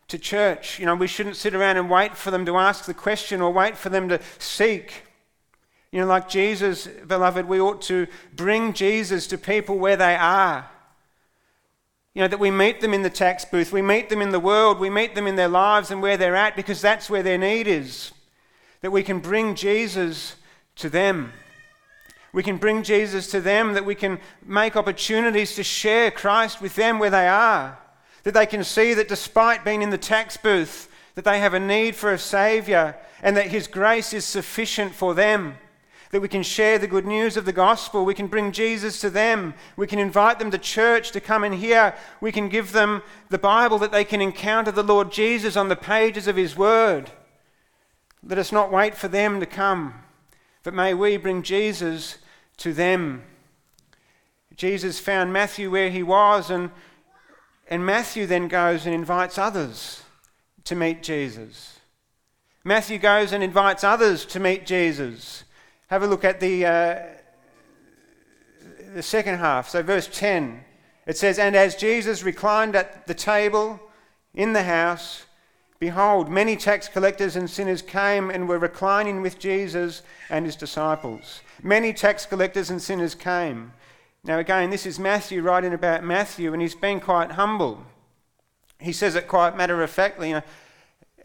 to 0.07 0.17
church. 0.17 0.79
You 0.79 0.85
know, 0.85 0.95
we 0.95 1.07
shouldn't 1.07 1.35
sit 1.35 1.53
around 1.53 1.75
and 1.75 1.89
wait 1.89 2.15
for 2.15 2.31
them 2.31 2.45
to 2.45 2.55
ask 2.55 2.85
the 2.85 2.93
question 2.93 3.41
or 3.41 3.51
wait 3.51 3.77
for 3.77 3.89
them 3.89 4.07
to 4.07 4.21
seek. 4.39 5.03
You 5.91 5.99
know, 5.99 6.07
like 6.07 6.29
Jesus, 6.29 6.87
beloved, 6.87 7.45
we 7.45 7.59
ought 7.59 7.81
to 7.83 8.07
bring 8.33 8.71
Jesus 8.71 9.27
to 9.27 9.37
people 9.37 9.77
where 9.77 9.97
they 9.97 10.15
are. 10.15 10.69
You 12.17 12.23
know, 12.23 12.29
that 12.29 12.39
we 12.39 12.49
meet 12.49 12.81
them 12.81 12.95
in 12.95 13.03
the 13.03 13.11
tax 13.11 13.45
booth, 13.45 13.71
we 13.71 13.83
meet 13.83 14.09
them 14.09 14.23
in 14.23 14.31
the 14.31 14.39
world, 14.39 14.79
we 14.79 14.89
meet 14.89 15.13
them 15.13 15.27
in 15.27 15.35
their 15.35 15.47
lives 15.47 15.91
and 15.91 16.01
where 16.01 16.17
they're 16.17 16.35
at 16.35 16.55
because 16.55 16.81
that's 16.81 17.11
where 17.11 17.21
their 17.21 17.37
need 17.37 17.67
is. 17.67 18.11
That 18.81 18.89
we 18.89 19.03
can 19.03 19.19
bring 19.19 19.53
Jesus 19.53 20.35
to 20.77 20.89
them. 20.89 21.31
We 22.33 22.41
can 22.41 22.57
bring 22.57 22.81
Jesus 22.81 23.29
to 23.29 23.39
them, 23.39 23.73
that 23.73 23.85
we 23.85 23.93
can 23.93 24.19
make 24.43 24.75
opportunities 24.75 25.53
to 25.57 25.63
share 25.63 26.09
Christ 26.09 26.59
with 26.59 26.73
them 26.73 26.97
where 26.97 27.11
they 27.11 27.27
are. 27.27 27.77
That 28.23 28.33
they 28.33 28.47
can 28.47 28.63
see 28.63 28.95
that 28.95 29.09
despite 29.09 29.63
being 29.63 29.83
in 29.83 29.91
the 29.91 29.97
tax 29.99 30.37
booth, 30.37 30.91
that 31.13 31.23
they 31.23 31.37
have 31.37 31.53
a 31.53 31.59
need 31.59 31.95
for 31.95 32.11
a 32.11 32.17
Saviour 32.17 32.97
and 33.21 33.37
that 33.37 33.51
His 33.51 33.67
grace 33.67 34.11
is 34.11 34.25
sufficient 34.25 34.95
for 34.95 35.13
them. 35.13 35.59
That 36.11 36.21
we 36.21 36.27
can 36.27 36.43
share 36.43 36.77
the 36.77 36.87
good 36.87 37.05
news 37.05 37.35
of 37.35 37.45
the 37.45 37.51
gospel. 37.51 38.05
We 38.05 38.13
can 38.13 38.27
bring 38.27 38.51
Jesus 38.51 39.01
to 39.01 39.09
them. 39.09 39.53
We 39.75 39.87
can 39.87 39.99
invite 39.99 40.39
them 40.39 40.51
to 40.51 40.57
church 40.57 41.11
to 41.11 41.19
come 41.19 41.43
and 41.43 41.55
hear. 41.55 41.93
We 42.21 42.31
can 42.31 42.49
give 42.49 42.71
them 42.71 43.01
the 43.29 43.37
Bible 43.37 43.77
that 43.79 43.91
they 43.91 44.05
can 44.05 44.21
encounter 44.21 44.71
the 44.71 44.83
Lord 44.83 45.11
Jesus 45.11 45.57
on 45.57 45.67
the 45.67 45.75
pages 45.75 46.27
of 46.27 46.37
His 46.37 46.55
Word. 46.55 47.11
Let 48.23 48.39
us 48.39 48.51
not 48.51 48.71
wait 48.71 48.95
for 48.95 49.07
them 49.07 49.39
to 49.39 49.45
come. 49.45 49.93
But 50.63 50.73
may 50.73 50.93
we 50.93 51.17
bring 51.17 51.43
Jesus 51.43 52.17
to 52.57 52.73
them. 52.73 53.23
Jesus 54.57 54.99
found 54.99 55.31
Matthew 55.31 55.69
where 55.69 55.91
he 55.91 56.01
was, 56.01 56.49
and, 56.49 56.71
and 57.69 57.85
Matthew 57.85 58.25
then 58.25 58.47
goes 58.47 58.85
and 58.85 58.93
invites 58.93 59.37
others 59.37 60.01
to 60.63 60.75
meet 60.75 61.03
Jesus. 61.03 61.79
Matthew 62.63 62.97
goes 62.97 63.31
and 63.31 63.43
invites 63.43 63.83
others 63.83 64.25
to 64.25 64.39
meet 64.39 64.65
Jesus. 64.65 65.43
Have 65.87 66.03
a 66.03 66.07
look 66.07 66.23
at 66.23 66.39
the, 66.39 66.65
uh, 66.65 66.99
the 68.93 69.03
second 69.03 69.39
half. 69.39 69.69
So, 69.69 69.81
verse 69.83 70.09
10, 70.11 70.63
it 71.05 71.17
says, 71.17 71.39
And 71.39 71.55
as 71.55 71.75
Jesus 71.75 72.23
reclined 72.23 72.75
at 72.75 73.07
the 73.07 73.13
table 73.13 73.79
in 74.33 74.53
the 74.53 74.63
house, 74.63 75.27
Behold, 75.79 76.27
many 76.27 76.55
tax 76.55 76.87
collectors 76.87 77.35
and 77.35 77.47
sinners 77.47 77.83
came 77.83 78.31
and 78.31 78.49
were 78.49 78.57
reclining 78.57 79.21
with 79.21 79.37
Jesus 79.37 80.01
and 80.29 80.45
his 80.45 80.55
disciples. 80.55 81.41
Many 81.61 81.93
tax 81.93 82.25
collectors 82.25 82.71
and 82.71 82.81
sinners 82.81 83.13
came. 83.13 83.73
Now, 84.23 84.39
again, 84.39 84.71
this 84.71 84.87
is 84.87 84.97
Matthew 84.97 85.43
writing 85.43 85.73
about 85.73 86.03
Matthew, 86.03 86.51
and 86.51 86.61
he's 86.61 86.73
been 86.73 86.99
quite 86.99 87.31
humble. 87.31 87.83
He 88.79 88.91
says 88.91 89.15
it 89.15 89.27
quite 89.27 89.55
matter 89.55 89.83
of 89.83 89.91
factly. 89.91 90.29
You 90.29 90.35
know, 90.35 90.41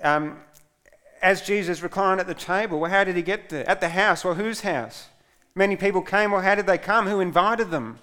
um, 0.03 0.39
as 1.23 1.41
Jesus 1.43 1.83
reclined 1.83 2.21
at 2.21 2.27
the 2.27 2.35
table, 2.35 2.81
well, 2.81 2.91
how 2.91 3.05
did 3.05 3.17
he 3.17 3.23
get 3.23 3.49
there? 3.49 3.69
At 3.69 3.81
the 3.81 3.91
house. 3.91 4.25
Well, 4.25 4.35
whose 4.35 4.61
house? 4.63 5.09
Many 5.55 5.77
people 5.77 6.03
came. 6.03 6.33
Well, 6.33 6.43
how 6.43 6.55
did 6.55 6.67
they 6.67 6.79
come? 6.79 7.07
Who 7.07 7.21
invited 7.21 7.71
them? 7.71 7.99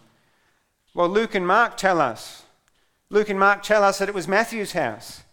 Well, 0.93 1.09
Luke 1.09 1.35
and 1.35 1.45
Mark 1.45 1.77
tell 1.77 1.99
us. 1.99 2.43
Luke 3.09 3.29
and 3.29 3.39
Mark 3.39 3.63
tell 3.63 3.83
us 3.83 3.99
that 3.99 4.09
it 4.09 4.15
was 4.15 4.27
Matthew's 4.27 4.71
house 4.71 5.23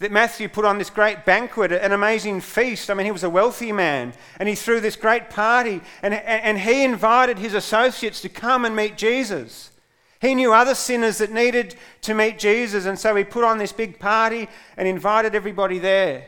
that 0.00 0.10
Matthew 0.10 0.48
put 0.48 0.64
on 0.64 0.78
this 0.78 0.88
great 0.88 1.26
banquet, 1.26 1.72
an 1.72 1.92
amazing 1.92 2.40
feast. 2.40 2.90
I 2.90 2.94
mean, 2.94 3.04
he 3.04 3.12
was 3.12 3.22
a 3.22 3.30
wealthy 3.30 3.70
man, 3.70 4.14
and 4.38 4.48
he 4.48 4.54
threw 4.54 4.80
this 4.80 4.96
great 4.96 5.28
party, 5.28 5.82
and, 6.02 6.14
and 6.14 6.58
he 6.58 6.84
invited 6.84 7.38
his 7.38 7.52
associates 7.52 8.22
to 8.22 8.30
come 8.30 8.64
and 8.64 8.74
meet 8.74 8.96
Jesus. 8.96 9.70
He 10.18 10.34
knew 10.34 10.54
other 10.54 10.74
sinners 10.74 11.18
that 11.18 11.30
needed 11.30 11.76
to 12.02 12.14
meet 12.14 12.38
Jesus, 12.38 12.86
and 12.86 12.98
so 12.98 13.14
he 13.14 13.24
put 13.24 13.44
on 13.44 13.58
this 13.58 13.72
big 13.72 13.98
party 13.98 14.48
and 14.78 14.88
invited 14.88 15.34
everybody 15.34 15.78
there. 15.78 16.26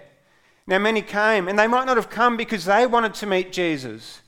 Now, 0.67 0.79
many 0.79 1.03
came, 1.03 1.49
and 1.49 1.59
they 1.59 1.67
might 1.67 1.87
not 1.87 1.97
have 1.97 2.11
come 2.11 2.37
because 2.37 2.65
they 2.65 2.87
wanted 2.87 3.15
to 3.15 3.27
meet 3.27 3.53
Jesus. 3.53 4.21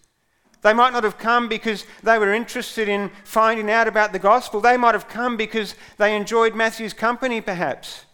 They 0.62 0.72
might 0.72 0.92
not 0.92 1.04
have 1.04 1.18
come 1.18 1.46
because 1.46 1.84
they 2.02 2.18
were 2.18 2.32
interested 2.32 2.88
in 2.88 3.10
finding 3.22 3.70
out 3.70 3.86
about 3.86 4.12
the 4.12 4.18
gospel. 4.18 4.60
They 4.60 4.78
might 4.78 4.94
have 4.94 5.08
come 5.08 5.36
because 5.36 5.74
they 5.98 6.16
enjoyed 6.16 6.54
Matthew's 6.54 6.94
company, 6.94 7.40
perhaps. 7.42 8.06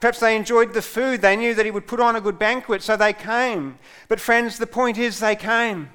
Perhaps 0.00 0.20
they 0.20 0.36
enjoyed 0.36 0.72
the 0.72 0.82
food. 0.82 1.20
They 1.20 1.36
knew 1.36 1.52
that 1.54 1.64
he 1.64 1.72
would 1.72 1.88
put 1.88 2.00
on 2.00 2.14
a 2.14 2.20
good 2.20 2.38
banquet, 2.38 2.82
so 2.82 2.96
they 2.96 3.12
came. 3.12 3.78
But, 4.08 4.20
friends, 4.20 4.56
the 4.56 4.66
point 4.66 4.98
is 4.98 5.18
they 5.18 5.34
came. 5.34 5.90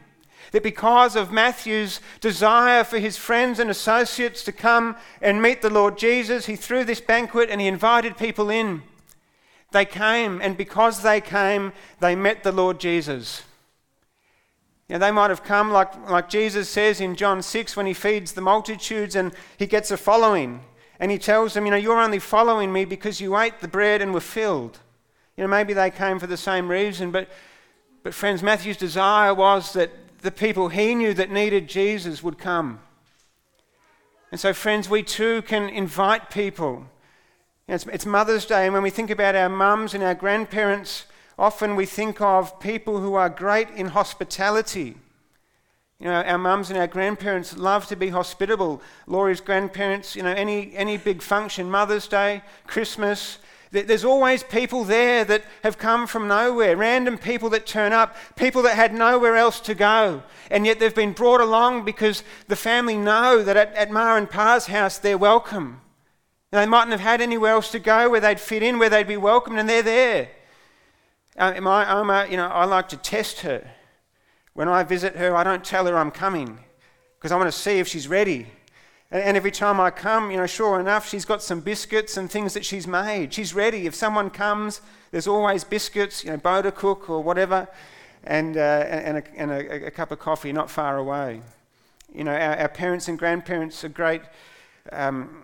That 0.52 0.64
because 0.64 1.16
of 1.16 1.32
Matthew's 1.32 2.02
desire 2.20 2.84
for 2.84 3.00
his 3.00 3.16
friends 3.16 3.58
and 3.58 3.70
associates 3.70 4.44
to 4.44 4.52
come 4.52 4.98
and 5.22 5.42
meet 5.42 5.62
the 5.62 5.70
Lord 5.70 5.98
Jesus, 5.98 6.46
he 6.46 6.58
threw 6.58 6.84
this 6.84 7.00
banquet 7.00 7.50
and 7.50 7.62
he 7.62 7.68
invited 7.68 8.18
people 8.18 8.50
in. 8.50 8.84
They 9.72 9.86
came, 9.86 10.42
and 10.42 10.58
because 10.58 11.01
they 11.01 11.22
came, 11.22 11.72
they 12.00 12.16
met 12.16 12.44
the 12.44 12.51
Lord 12.51 12.80
Jesus. 12.80 13.44
You 14.90 14.96
know, 14.96 15.00
they 15.00 15.12
might 15.12 15.30
have 15.30 15.44
come, 15.44 15.72
like, 15.72 16.10
like 16.10 16.30
Jesus 16.30 16.70
says 16.70 17.00
in 17.00 17.16
John 17.16 17.42
6, 17.42 17.78
when 17.78 17.86
he 17.86 17.94
feeds 17.94 18.34
the 18.34 18.42
multitudes 18.42 19.16
and 19.16 19.32
he 19.58 19.66
gets 19.66 19.90
a 19.90 19.96
following. 19.96 20.62
And 21.00 21.10
he 21.10 21.18
tells 21.18 21.54
them, 21.54 21.66
you 21.66 21.72
know, 21.72 21.78
you're 21.78 22.00
only 22.00 22.20
following 22.20 22.74
me 22.74 22.84
because 22.84 23.22
you 23.22 23.38
ate 23.38 23.62
the 23.62 23.70
bread 23.70 24.01
and 24.01 24.13
were 24.13 24.20
filled. 24.20 24.80
You 25.38 25.46
know, 25.46 25.48
maybe 25.48 25.74
they 25.74 25.90
came 25.90 26.20
for 26.20 26.28
the 26.28 26.36
same 26.36 26.68
reason, 26.68 27.10
but, 27.10 27.30
but 28.04 28.13
friends, 28.13 28.44
Matthew's 28.44 28.75
desire 28.75 29.34
was 29.34 29.72
that 29.74 29.92
the 30.22 30.32
people 30.32 30.68
he 30.68 30.94
knew 30.94 31.13
that 31.13 31.32
needed 31.32 31.70
Jesus 31.70 32.22
would 32.22 32.38
come. 32.38 32.82
And 34.32 34.40
so, 34.40 34.54
friends, 34.54 34.90
we 34.90 35.04
too 35.04 35.42
can 35.42 35.70
invite 35.70 36.30
people. 36.30 36.86
You 37.72 37.75
know, 37.75 37.84
it's, 37.84 37.86
it's 37.86 38.06
Mother's 38.06 38.46
Day, 38.46 38.66
and 38.66 38.74
when 38.74 38.84
we 38.84 38.90
think 38.90 39.10
about 39.10 39.34
our 39.34 39.48
mums 39.48 39.94
and 39.94 40.04
our 40.04 40.13
grandparents, 40.13 41.06
often 41.40 41.78
we 41.78 41.86
think 41.86 42.20
of 42.20 42.60
people 42.60 43.00
who 43.00 43.13
are 43.13 43.30
great 43.30 43.70
in 43.70 43.88
hospitality. 43.88 44.98
You 45.98 46.08
know, 46.08 46.22
our 46.22 46.38
mums 46.38 46.70
and 46.70 46.78
our 46.78 46.88
grandparents 46.88 47.56
love 47.56 47.88
to 47.88 47.96
be 47.96 48.10
hospitable. 48.10 48.82
Laurie's 49.08 49.40
grandparents, 49.40 50.18
you 50.18 50.22
know, 50.22 50.34
any, 50.34 50.75
any 50.75 50.98
big 50.98 51.22
function, 51.22 51.72
Mother's 51.72 52.10
Day, 52.10 52.42
Christmas, 52.68 53.38
there's 53.72 54.04
always 54.04 54.44
people 54.44 54.84
there 54.84 55.24
that 55.24 55.46
have 55.63 55.78
come 55.78 56.08
from 56.08 56.28
nowhere, 56.28 56.75
random 56.75 57.18
people 57.18 57.50
that 57.51 57.66
turn 57.66 57.94
up, 57.94 58.18
people 58.36 58.63
that 58.63 58.75
had 58.75 58.94
nowhere 58.94 59.38
else 59.38 59.62
to 59.62 59.74
go. 59.74 60.24
And 60.50 60.66
yet 60.66 60.82
they've 60.82 60.94
been 60.94 61.13
brought 61.13 61.40
along 61.40 61.86
because 61.86 62.25
the 62.50 62.58
family 62.58 62.98
know 62.98 63.42
that 63.44 63.56
at, 63.56 63.74
at 63.75 63.90
Ma 63.90 64.18
and 64.18 64.30
Pa's 64.30 64.66
house 64.66 64.98
they're 64.98 65.18
welcome. 65.18 65.81
And 66.51 66.60
they 66.62 66.65
mightn't 66.65 66.91
have 66.91 67.00
had 67.00 67.22
anywhere 67.22 67.53
else 67.53 67.72
to 67.72 67.79
go 67.79 68.10
where 68.10 68.20
they'd 68.20 68.39
fit 68.39 68.62
in, 68.62 68.77
where 68.77 68.89
they'd 68.89 69.08
be 69.08 69.17
welcomed, 69.17 69.58
and 69.58 69.70
they're 69.70 69.81
there. 69.81 70.29
Uh, 71.38 71.60
my 71.62 71.89
Oma, 71.89 72.27
you 72.29 72.36
know, 72.36 72.48
I 72.48 72.65
like 72.65 72.89
to 72.89 72.98
test 72.98 73.41
her. 73.41 73.65
When 74.53 74.67
I 74.67 74.84
visit 74.84 75.15
her, 75.15 75.34
I 75.36 75.46
don't 75.46 75.63
tell 75.63 75.86
her 75.86 75.98
I'm 75.98 76.12
coming 76.12 76.60
because 77.17 77.31
I 77.31 77.38
want 77.38 77.48
to 77.48 77.58
see 77.58 77.79
if 77.79 77.88
she's 77.88 78.08
ready. 78.08 78.48
And 79.12 79.38
every 79.38 79.51
time 79.51 79.79
I 79.79 79.91
come, 79.91 80.31
you 80.31 80.38
know, 80.38 80.46
sure 80.46 80.79
enough, 80.79 81.08
she's 81.08 81.24
got 81.24 81.41
some 81.41 81.62
biscuits 81.62 82.17
and 82.17 82.29
things 82.29 82.53
that 82.53 82.65
she's 82.65 82.88
made. 82.88 83.34
She's 83.34 83.53
ready. 83.53 83.86
If 83.86 83.96
someone 83.96 84.29
comes, 84.29 84.81
there's 85.12 85.27
always 85.27 85.63
biscuits, 85.63 86.24
you 86.24 86.31
know, 86.31 86.38
boterkoek 86.38 87.10
or 87.10 87.22
whatever, 87.22 87.67
and, 88.24 88.58
uh, 88.58 88.60
and, 88.60 89.17
a, 89.17 89.24
and 89.36 89.51
a, 89.51 89.86
a, 89.88 89.91
cup 89.91 90.12
of 90.12 90.20
coffee 90.20 90.53
not 90.53 90.70
far 90.70 90.98
away. 90.98 91.41
You 92.13 92.24
know, 92.24 92.31
our, 92.31 92.58
our 92.60 92.70
parents 92.70 93.08
and 93.08 93.20
grandparents 93.20 93.84
are 93.84 93.89
great 93.89 94.22
um, 94.91 95.43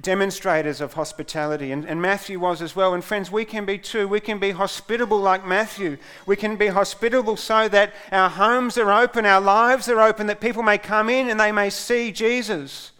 demonstrators 0.00 0.80
of 0.80 0.94
hospitality, 0.94 1.72
and, 1.72 1.84
and, 1.84 2.02
Matthew 2.02 2.38
was 2.38 2.60
as 2.60 2.74
well. 2.74 2.94
And 2.94 3.04
friends, 3.04 3.30
we 3.30 3.44
can 3.44 3.64
be 3.64 3.78
too. 3.78 4.08
We 4.08 4.20
can 4.20 4.38
be 4.38 4.50
hospitable 4.50 5.18
like 5.18 5.46
Matthew. 5.46 5.98
We 6.26 6.36
can 6.36 6.56
be 6.56 6.68
hospitable 6.68 7.36
so 7.36 7.68
that 7.68 7.94
our 8.10 8.28
homes 8.28 8.76
are 8.78 8.92
open, 8.92 9.26
our 9.26 9.40
lives 9.40 9.88
are 9.88 10.00
open, 10.00 10.26
that 10.26 10.40
people 10.40 10.62
may 10.62 10.78
come 10.78 11.08
in 11.08 11.28
and 11.28 11.38
they 11.38 11.52
may 11.52 11.70
see 11.70 12.12
Jesus. 12.12 12.92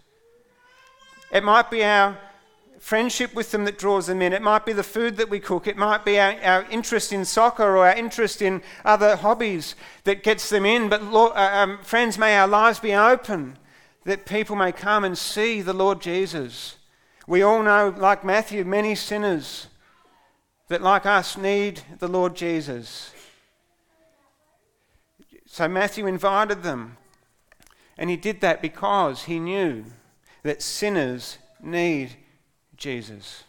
It 1.31 1.43
might 1.43 1.69
be 1.69 1.83
our 1.83 2.17
friendship 2.79 3.33
with 3.33 3.51
them 3.51 3.65
that 3.65 3.77
draws 3.77 4.07
them 4.07 4.21
in. 4.21 4.33
It 4.33 4.41
might 4.41 4.65
be 4.65 4.73
the 4.73 4.83
food 4.83 5.17
that 5.17 5.29
we 5.29 5.39
cook. 5.39 5.67
It 5.67 5.77
might 5.77 6.03
be 6.03 6.19
our, 6.19 6.35
our 6.43 6.63
interest 6.69 7.13
in 7.13 7.23
soccer 7.25 7.63
or 7.63 7.87
our 7.87 7.95
interest 7.95 8.41
in 8.41 8.61
other 8.83 9.15
hobbies 9.15 9.75
that 10.03 10.21
gets 10.21 10.49
them 10.49 10.65
in. 10.65 10.89
But, 10.89 11.01
uh, 11.01 11.33
um, 11.33 11.79
friends, 11.81 12.17
may 12.17 12.37
our 12.37 12.47
lives 12.47 12.79
be 12.79 12.93
open 12.93 13.57
that 14.05 14.25
people 14.25 14.55
may 14.55 14.71
come 14.71 15.03
and 15.03 15.17
see 15.17 15.61
the 15.61 15.73
Lord 15.73 16.01
Jesus. 16.01 16.75
We 17.27 17.41
all 17.41 17.63
know, 17.63 17.93
like 17.97 18.23
Matthew, 18.23 18.63
many 18.65 18.95
sinners 18.95 19.67
that, 20.67 20.81
like 20.81 21.05
us, 21.05 21.37
need 21.37 21.81
the 21.99 22.07
Lord 22.07 22.35
Jesus. 22.35 23.13
So 25.45 25.67
Matthew 25.67 26.07
invited 26.07 26.63
them. 26.63 26.97
And 27.97 28.09
he 28.09 28.17
did 28.17 28.41
that 28.41 28.61
because 28.61 29.23
he 29.23 29.39
knew 29.39 29.85
that 30.41 30.61
sinners 30.61 31.37
need 31.61 32.17
Jesus. 32.75 33.43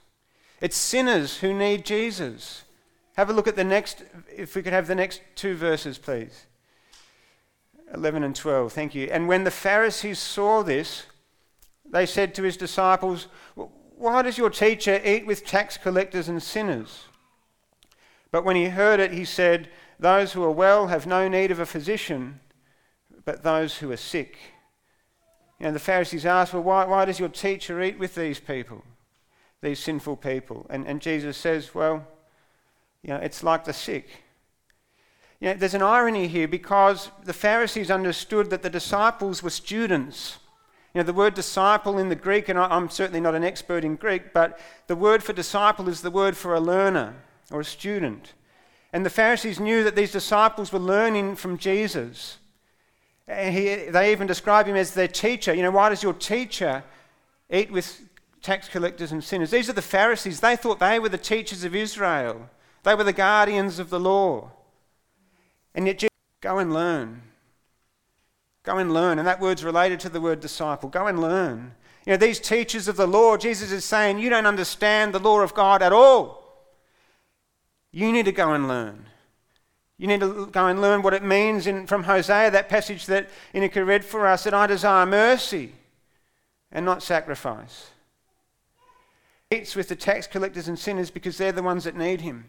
It's 0.60 0.76
sinners 0.76 1.38
who 1.38 1.54
need 1.54 1.84
Jesus. 1.84 2.62
Have 3.16 3.30
a 3.30 3.32
look 3.32 3.48
at 3.48 3.56
the 3.56 3.64
next, 3.64 4.04
if 4.34 4.54
we 4.54 4.62
could 4.62 4.72
have 4.72 4.86
the 4.86 4.94
next 4.94 5.22
two 5.34 5.54
verses, 5.54 5.98
please. 5.98 6.46
11 7.94 8.24
and 8.24 8.34
12. 8.34 8.72
Thank 8.72 8.94
you. 8.94 9.08
And 9.10 9.28
when 9.28 9.44
the 9.44 9.50
Pharisees 9.50 10.18
saw 10.18 10.62
this, 10.62 11.04
they 11.88 12.06
said 12.06 12.34
to 12.34 12.42
his 12.42 12.56
disciples, 12.56 13.28
Why 13.54 14.22
does 14.22 14.36
your 14.36 14.50
teacher 14.50 15.00
eat 15.04 15.26
with 15.26 15.46
tax 15.46 15.76
collectors 15.76 16.28
and 16.28 16.42
sinners? 16.42 17.04
But 18.32 18.44
when 18.44 18.56
he 18.56 18.66
heard 18.66 18.98
it, 18.98 19.12
he 19.12 19.24
said, 19.24 19.68
Those 20.00 20.32
who 20.32 20.42
are 20.42 20.50
well 20.50 20.88
have 20.88 21.06
no 21.06 21.28
need 21.28 21.50
of 21.50 21.60
a 21.60 21.66
physician, 21.66 22.40
but 23.24 23.42
those 23.44 23.78
who 23.78 23.92
are 23.92 23.96
sick. 23.96 24.38
You 25.60 25.66
know, 25.66 25.72
the 25.72 25.78
Pharisees 25.78 26.26
asked, 26.26 26.52
Well, 26.52 26.64
why, 26.64 26.84
why 26.84 27.04
does 27.04 27.20
your 27.20 27.28
teacher 27.28 27.80
eat 27.80 27.98
with 27.98 28.16
these 28.16 28.40
people, 28.40 28.82
these 29.62 29.78
sinful 29.78 30.16
people? 30.16 30.66
And, 30.68 30.86
and 30.86 31.00
Jesus 31.00 31.36
says, 31.36 31.74
Well, 31.74 32.06
you 33.02 33.10
know, 33.10 33.16
it's 33.16 33.44
like 33.44 33.64
the 33.64 33.72
sick. 33.72 34.23
You 35.40 35.48
know, 35.48 35.54
there's 35.54 35.74
an 35.74 35.82
irony 35.82 36.28
here 36.28 36.48
because 36.48 37.10
the 37.24 37.32
Pharisees 37.32 37.90
understood 37.90 38.50
that 38.50 38.62
the 38.62 38.70
disciples 38.70 39.42
were 39.42 39.50
students. 39.50 40.38
You 40.94 41.00
know, 41.00 41.06
the 41.06 41.12
word 41.12 41.34
disciple 41.34 41.98
in 41.98 42.08
the 42.08 42.14
Greek, 42.14 42.48
and 42.48 42.58
I'm 42.58 42.88
certainly 42.88 43.20
not 43.20 43.34
an 43.34 43.42
expert 43.42 43.84
in 43.84 43.96
Greek, 43.96 44.32
but 44.32 44.60
the 44.86 44.94
word 44.94 45.22
for 45.22 45.32
disciple 45.32 45.88
is 45.88 46.02
the 46.02 46.10
word 46.10 46.36
for 46.36 46.54
a 46.54 46.60
learner 46.60 47.14
or 47.50 47.60
a 47.60 47.64
student. 47.64 48.32
And 48.92 49.04
the 49.04 49.10
Pharisees 49.10 49.58
knew 49.58 49.82
that 49.82 49.96
these 49.96 50.12
disciples 50.12 50.72
were 50.72 50.78
learning 50.78 51.34
from 51.34 51.58
Jesus. 51.58 52.38
And 53.26 53.52
he, 53.52 53.74
they 53.90 54.12
even 54.12 54.28
describe 54.28 54.66
him 54.66 54.76
as 54.76 54.94
their 54.94 55.08
teacher. 55.08 55.52
You 55.52 55.64
know, 55.64 55.72
why 55.72 55.88
does 55.88 56.02
your 56.02 56.12
teacher 56.12 56.84
eat 57.50 57.72
with 57.72 58.02
tax 58.40 58.68
collectors 58.68 59.10
and 59.10 59.24
sinners? 59.24 59.50
These 59.50 59.68
are 59.68 59.74
the 59.74 59.82
Pharisees. 59.82 60.38
They 60.38 60.54
thought 60.54 60.78
they 60.78 61.00
were 61.00 61.08
the 61.08 61.18
teachers 61.18 61.64
of 61.64 61.74
Israel, 61.74 62.48
they 62.84 62.94
were 62.94 63.04
the 63.04 63.12
guardians 63.12 63.80
of 63.80 63.90
the 63.90 64.00
law. 64.00 64.50
And 65.74 65.86
yet, 65.86 65.98
Jesus, 65.98 66.10
go 66.40 66.58
and 66.58 66.72
learn. 66.72 67.22
Go 68.62 68.78
and 68.78 68.92
learn. 68.92 69.18
And 69.18 69.26
that 69.26 69.40
word's 69.40 69.64
related 69.64 70.00
to 70.00 70.08
the 70.08 70.20
word 70.20 70.40
disciple. 70.40 70.88
Go 70.88 71.06
and 71.06 71.20
learn. 71.20 71.74
You 72.06 72.12
know, 72.12 72.16
these 72.16 72.40
teachers 72.40 72.86
of 72.88 72.96
the 72.96 73.06
law, 73.06 73.36
Jesus 73.36 73.72
is 73.72 73.84
saying, 73.84 74.18
you 74.18 74.30
don't 74.30 74.46
understand 74.46 75.14
the 75.14 75.18
law 75.18 75.40
of 75.40 75.54
God 75.54 75.82
at 75.82 75.92
all. 75.92 76.42
You 77.92 78.12
need 78.12 78.26
to 78.26 78.32
go 78.32 78.52
and 78.52 78.68
learn. 78.68 79.06
You 79.96 80.08
need 80.08 80.20
to 80.20 80.46
go 80.46 80.66
and 80.66 80.80
learn 80.80 81.02
what 81.02 81.14
it 81.14 81.22
means 81.22 81.66
in, 81.66 81.86
from 81.86 82.02
Hosea, 82.02 82.50
that 82.50 82.68
passage 82.68 83.06
that 83.06 83.30
Inika 83.54 83.86
read 83.86 84.04
for 84.04 84.26
us, 84.26 84.44
that 84.44 84.52
I 84.52 84.66
desire 84.66 85.06
mercy 85.06 85.72
and 86.72 86.84
not 86.84 87.02
sacrifice. 87.02 87.90
He 89.50 89.58
eats 89.58 89.76
with 89.76 89.88
the 89.88 89.96
tax 89.96 90.26
collectors 90.26 90.66
and 90.66 90.78
sinners 90.78 91.10
because 91.10 91.38
they're 91.38 91.52
the 91.52 91.62
ones 91.62 91.84
that 91.84 91.96
need 91.96 92.22
him. 92.22 92.46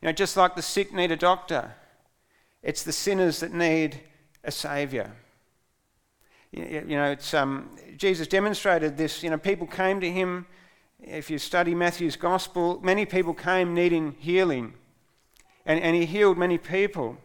You 0.00 0.06
know, 0.06 0.12
just 0.12 0.36
like 0.36 0.56
the 0.56 0.62
sick 0.62 0.92
need 0.92 1.12
a 1.12 1.16
doctor, 1.16 1.74
it's 2.62 2.82
the 2.82 2.92
sinners 2.92 3.40
that 3.40 3.52
need 3.52 4.00
a 4.44 4.50
saviour. 4.50 5.10
You, 6.52 6.84
know, 6.84 7.16
um, 7.32 7.70
Jesus 7.96 8.26
demonstrated 8.26 8.96
this. 8.96 9.22
You 9.22 9.30
know, 9.30 9.38
people 9.38 9.66
came 9.66 10.00
to 10.00 10.10
him. 10.10 10.46
If 11.00 11.30
you 11.30 11.38
study 11.38 11.74
Matthew's 11.74 12.16
gospel, 12.16 12.78
many 12.82 13.06
people 13.06 13.34
came 13.34 13.74
needing 13.74 14.14
healing 14.18 14.74
and, 15.64 15.80
and 15.80 15.96
he 15.96 16.06
healed 16.06 16.38
many 16.38 16.58
people. 16.58 17.16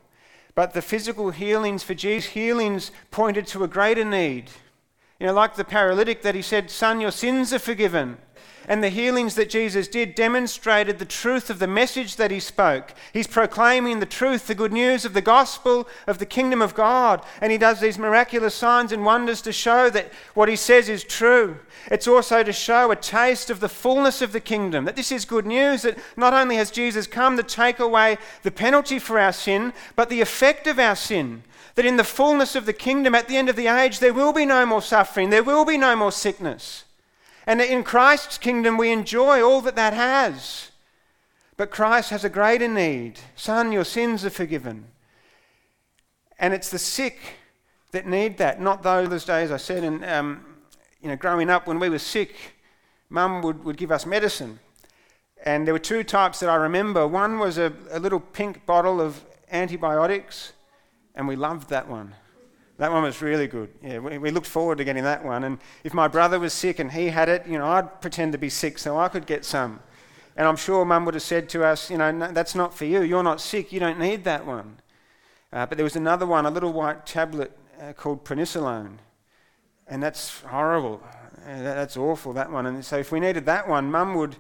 But 0.56 0.74
the 0.74 0.82
physical 0.82 1.32
healings 1.32 1.84
for 1.84 1.94
Jesus, 1.94 2.32
healings 2.32 2.92
pointed 3.12 3.48
to 3.48 3.64
a 3.64 3.68
greater 3.68 4.06
need. 4.06 4.50
You 5.20 5.28
know, 5.28 5.34
like 5.34 5.56
the 5.56 5.64
paralytic 5.64 6.22
that 6.22 6.36
he 6.36 6.42
said, 6.42 6.70
Son, 6.70 7.02
your 7.02 7.12
sins 7.12 7.54
are 7.54 7.60
forgiven. 7.60 8.18
And 8.68 8.84
the 8.84 8.90
healings 8.90 9.36
that 9.36 9.50
Jesus 9.50 9.88
did 9.88 10.14
demonstrated 10.14 11.00
the 11.00 11.06
truth 11.06 11.50
of 11.50 11.60
the 11.60 11.68
message 11.68 12.18
that 12.18 12.32
he 12.32 12.42
spoke. 12.42 12.94
He's 13.14 13.28
proclaiming 13.28 14.00
the 14.00 14.06
truth, 14.06 14.48
the 14.48 14.56
good 14.56 14.74
news 14.74 15.06
of 15.06 15.14
the 15.14 15.22
gospel 15.22 15.88
of 16.06 16.18
the 16.18 16.26
kingdom 16.26 16.62
of 16.62 16.76
God. 16.76 17.24
And 17.40 17.52
he 17.52 17.58
does 17.58 17.80
these 17.80 17.98
miraculous 17.98 18.56
signs 18.56 18.92
and 18.92 19.06
wonders 19.06 19.42
to 19.44 19.54
show 19.54 19.90
that 19.92 20.12
what 20.34 20.50
he 20.50 20.58
says 20.58 20.90
is 20.90 21.06
true. 21.06 21.58
It's 21.90 22.08
also 22.08 22.44
to 22.44 22.52
show 22.52 22.92
a 22.92 22.98
taste 22.98 23.50
of 23.50 23.62
the 23.62 23.70
fullness 23.70 24.22
of 24.22 24.34
the 24.34 24.42
kingdom. 24.42 24.84
That 24.84 24.98
this 24.98 25.14
is 25.14 25.24
good 25.24 25.46
news, 25.46 25.84
that 25.84 25.98
not 26.18 26.34
only 26.34 26.58
has 26.58 26.70
Jesus 26.70 27.08
come 27.08 27.38
to 27.38 27.44
take 27.44 27.80
away 27.80 28.18
the 28.44 28.52
penalty 28.52 29.00
for 29.00 29.18
our 29.18 29.34
sin, 29.34 29.72
but 29.96 30.10
the 30.10 30.22
effect 30.22 30.68
of 30.68 30.78
our 30.78 30.96
sin 30.96 31.44
that 31.76 31.86
in 31.86 31.98
the 31.98 32.04
fullness 32.04 32.56
of 32.56 32.66
the 32.66 32.74
kingdom, 32.74 33.14
at 33.14 33.28
the 33.28 33.38
end 33.38 33.50
of 33.50 33.56
the 33.56 33.68
age, 33.68 34.00
there 34.00 34.14
will 34.14 34.34
be 34.34 34.48
no 34.48 34.66
more 34.66 34.82
suffering, 34.82 35.30
there 35.30 35.44
will 35.44 35.64
be 35.64 35.78
no 35.78 35.96
more 35.96 36.12
sickness. 36.12 36.84
And 37.48 37.62
in 37.62 37.84
Christ's 37.84 38.38
kingdom, 38.38 38.78
we 38.78 38.92
enjoy 38.92 39.42
all 39.42 39.62
that 39.62 39.78
that 39.78 39.94
has. 39.94 40.72
But 41.56 41.72
Christ 41.72 42.10
has 42.10 42.26
a 42.26 42.30
greater 42.30 42.68
need. 42.68 43.20
Son, 43.38 43.72
your 43.72 43.86
sins 43.86 44.26
are 44.26 44.30
forgiven. 44.30 44.90
And 46.38 46.54
it's 46.54 46.70
the 46.70 46.78
sick 46.78 47.18
that 47.92 48.06
need 48.06 48.38
that, 48.38 48.62
not 48.62 48.84
those 48.84 49.24
days 49.24 49.50
I 49.50 49.58
said. 49.58 49.86
And, 49.86 50.04
um, 50.04 50.46
you 51.02 51.08
know, 51.08 51.16
growing 51.16 51.50
up, 51.50 51.68
when 51.68 51.80
we 51.80 51.90
were 51.90 52.00
sick, 52.00 52.36
mum 53.10 53.42
would, 53.42 53.64
would 53.64 53.78
give 53.78 53.94
us 53.94 54.06
medicine. 54.06 54.60
And 55.46 55.66
there 55.66 55.74
were 55.74 55.80
two 55.80 56.04
types 56.04 56.42
that 56.42 56.50
I 56.50 56.56
remember. 56.56 57.08
One 57.08 57.40
was 57.40 57.58
a, 57.58 57.72
a 57.92 58.00
little 58.00 58.20
pink 58.20 58.66
bottle 58.66 59.00
of 59.00 59.24
antibiotics, 59.50 60.52
and 61.16 61.30
we 61.30 61.38
loved 61.38 61.70
that 61.70 61.88
one. 61.88 62.14
That 62.78 62.92
one 62.92 63.04
was 63.04 63.22
really 63.22 63.48
good. 63.48 63.70
Yeah, 63.82 64.00
we, 64.00 64.18
we, 64.20 64.30
looked 64.30 64.48
forward 64.48 64.78
to 64.78 64.84
getting 64.84 65.04
that 65.04 65.26
one. 65.26 65.44
And 65.44 65.58
if 65.84 65.94
my 65.94 66.08
brother 66.08 66.40
was 66.40 66.54
sick 66.54 66.78
and 66.78 66.92
he 66.92 67.08
had 67.08 67.28
it, 67.28 67.48
you 67.48 67.58
know, 67.58 67.66
I'd 67.66 68.02
pretend 68.02 68.34
to 68.34 68.38
be 68.38 68.50
sick 68.50 68.78
so 68.78 69.00
I 69.00 69.08
could 69.08 69.26
get 69.26 69.46
some. 69.46 69.80
And 70.36 70.48
I'm 70.48 70.56
sure 70.56 70.86
mum 70.86 71.06
would 71.06 71.16
have 71.16 71.24
said 71.24 71.50
to 71.50 71.64
us, 71.64 71.90
you 71.90 71.98
know, 71.98 72.12
no, 72.12 72.32
that's 72.32 72.54
not 72.54 72.76
for 72.76 72.86
you. 72.86 73.02
You're 73.02 73.24
not 73.24 73.42
sick. 73.42 73.72
You 73.72 73.80
don't 73.80 74.00
need 74.00 74.24
that 74.26 74.46
one. 74.46 74.78
Uh, 75.52 75.66
but 75.66 75.78
there 75.78 75.84
was 75.84 75.96
another 75.96 76.28
one, 76.28 76.46
a 76.46 76.52
little 76.52 76.72
white 76.72 77.08
tablet 77.08 77.58
uh, 77.82 77.94
called 77.94 78.24
prednisolone. 78.24 78.98
And 79.88 80.04
that's 80.04 80.42
horrible. 80.42 81.02
Uh, 81.04 81.64
that, 81.64 81.76
that's 81.76 81.98
awful, 81.98 82.34
that 82.34 82.52
one. 82.52 82.68
And 82.68 82.86
so 82.86 82.98
if 82.98 83.12
we 83.12 83.20
needed 83.20 83.48
that 83.48 83.68
one, 83.68 83.90
mum 83.90 84.14
would 84.14 84.36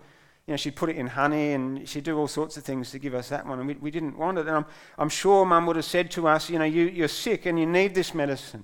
you 0.47 0.53
know, 0.53 0.57
she'd 0.57 0.77
put 0.77 0.89
it 0.89 0.95
in 0.95 1.07
honey 1.07 1.51
and 1.51 1.87
she'd 1.87 2.05
do 2.05 2.17
all 2.17 2.27
sorts 2.27 2.55
of 2.55 2.63
things 2.63 2.89
to 2.91 2.99
give 2.99 3.13
us 3.13 3.27
that 3.29 3.45
one. 3.45 3.59
And 3.59 3.67
we, 3.67 3.73
we 3.75 3.91
didn't 3.91 4.17
want 4.17 4.37
it. 4.37 4.47
And 4.47 4.55
I'm, 4.55 4.65
I'm 4.97 5.09
sure 5.09 5.45
mum 5.45 5.65
would 5.65 5.75
have 5.75 5.83
said 5.83 6.09
to 6.11 6.27
us, 6.29 6.49
you 6.49 6.57
know, 6.57 6.65
you, 6.65 6.83
you're 6.83 7.09
sick 7.09 7.45
and 7.45 7.59
you 7.59 7.65
need 7.65 7.93
this 7.93 8.13
medicine. 8.13 8.63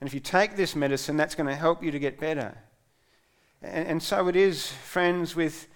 And 0.00 0.06
if 0.06 0.14
you 0.14 0.20
take 0.20 0.54
this 0.54 0.76
medicine, 0.76 1.16
that's 1.16 1.34
going 1.34 1.48
to 1.48 1.56
help 1.56 1.82
you 1.82 1.90
to 1.90 1.98
get 1.98 2.20
better. 2.20 2.56
And, 3.60 3.88
and 3.88 4.02
so 4.02 4.28
it 4.28 4.36
is, 4.36 4.68
friends, 4.70 5.34
with, 5.34 5.66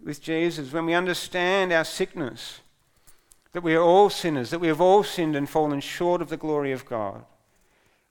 with 0.00 0.22
Jesus. 0.22 0.72
When 0.72 0.86
we 0.86 0.94
understand 0.94 1.72
our 1.72 1.84
sickness, 1.84 2.60
that 3.54 3.64
we 3.64 3.74
are 3.74 3.82
all 3.82 4.08
sinners, 4.08 4.50
that 4.50 4.60
we 4.60 4.68
have 4.68 4.80
all 4.80 5.02
sinned 5.02 5.34
and 5.34 5.48
fallen 5.48 5.80
short 5.80 6.22
of 6.22 6.28
the 6.28 6.36
glory 6.36 6.70
of 6.70 6.86
God, 6.86 7.24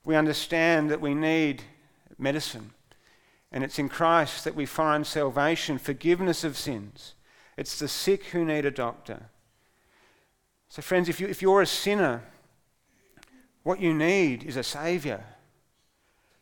we 0.04 0.18
understand 0.18 0.92
that 0.92 1.00
we 1.00 1.14
need 1.14 1.64
medicine. 2.18 2.72
And 3.52 3.64
it's 3.64 3.80
in 3.80 3.90
Christ 3.90 4.44
that 4.46 4.56
we 4.56 4.66
find 4.66 5.06
salvation, 5.06 5.78
forgiveness 5.78 6.44
of 6.44 6.58
sins. 6.58 7.16
It's 7.58 7.78
the 7.78 7.88
sick 7.88 8.26
who 8.26 8.46
need 8.46 8.66
a 8.66 8.72
doctor. 8.72 9.24
So, 10.70 10.82
friends, 10.82 11.10
if, 11.10 11.20
you, 11.20 11.28
if 11.28 11.42
you're 11.42 11.62
a 11.62 11.68
sinner, 11.68 12.24
what 13.64 13.82
you 13.82 13.94
need 13.94 14.44
is 14.44 14.56
a 14.56 14.64
Savior. 14.64 15.24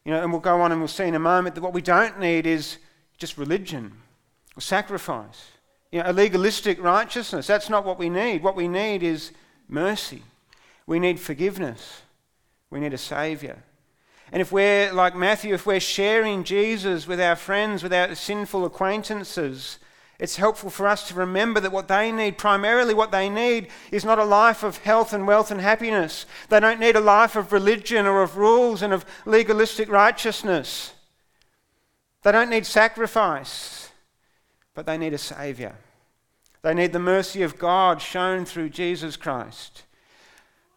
You 0.06 0.13
know, 0.13 0.22
and 0.22 0.32
we'll 0.32 0.39
go 0.39 0.62
on 0.62 0.72
and 0.72 0.80
we'll 0.80 0.88
see 0.88 1.06
in 1.06 1.15
a 1.15 1.19
moment 1.19 1.56
that 1.56 1.62
what 1.62 1.74
we 1.74 1.82
don't 1.82 2.19
need 2.19 2.45
is 2.45 2.78
just 3.17 3.38
religion 3.38 3.91
or 4.56 4.62
sacrifice. 4.62 5.48
You 5.91 6.04
know, 6.04 6.12
a 6.12 6.13
legalistic 6.13 6.82
righteousness. 6.82 7.48
That's 7.48 7.69
not 7.69 7.86
what 7.86 7.98
we 7.98 8.10
need. 8.10 8.43
What 8.43 8.56
we 8.56 8.67
need 8.67 9.02
is 9.02 9.32
mercy. 9.67 10.22
We 10.86 11.00
need 11.00 11.19
forgiveness. 11.19 12.02
We 12.69 12.80
need 12.80 12.93
a 12.93 12.98
Savior. 12.98 13.63
And 14.32 14.42
if 14.42 14.52
we're 14.52 14.94
like 14.94 15.15
Matthew, 15.15 15.54
if 15.54 15.65
we're 15.65 15.80
sharing 15.80 16.44
Jesus 16.44 17.08
with 17.08 17.20
our 17.20 17.36
friends, 17.36 17.82
with 17.82 17.94
our 17.94 18.13
sinful 18.15 18.65
acquaintances, 18.65 19.80
it's 20.20 20.36
helpful 20.36 20.70
for 20.70 20.86
us 20.86 21.08
to 21.08 21.13
remember 21.15 21.62
that 21.62 21.72
what 21.72 21.88
they 21.88 22.12
need, 22.12 22.38
primarily 22.38 22.94
what 22.94 23.12
they 23.12 23.30
need, 23.30 23.70
is 23.89 24.04
not 24.04 24.20
a 24.20 24.26
life 24.26 24.63
of 24.63 24.78
health 24.80 25.13
and 25.13 25.26
wealth 25.26 25.50
and 25.50 25.62
happiness. 25.62 26.26
They 26.50 26.60
don't 26.60 26.80
need 26.80 26.98
a 26.98 27.02
life 27.02 27.38
of 27.38 27.54
religion 27.54 28.06
or 28.06 28.22
of 28.22 28.36
rules 28.36 28.82
and 28.82 28.92
of 28.92 29.06
legalistic 29.26 29.89
righteousness. 29.89 30.94
They 32.24 32.34
don't 32.34 32.50
need 32.50 32.65
sacrifice. 32.65 33.89
but 34.76 34.86
they 34.86 34.98
need 34.98 35.13
a 35.13 35.18
Saviour. 35.18 35.74
They 36.62 36.74
need 36.74 36.94
the 36.94 37.00
mercy 37.00 37.42
of 37.42 37.60
God 37.60 38.02
shown 38.02 38.46
through 38.46 38.70
Jesus 38.70 39.18
Christ. 39.18 39.84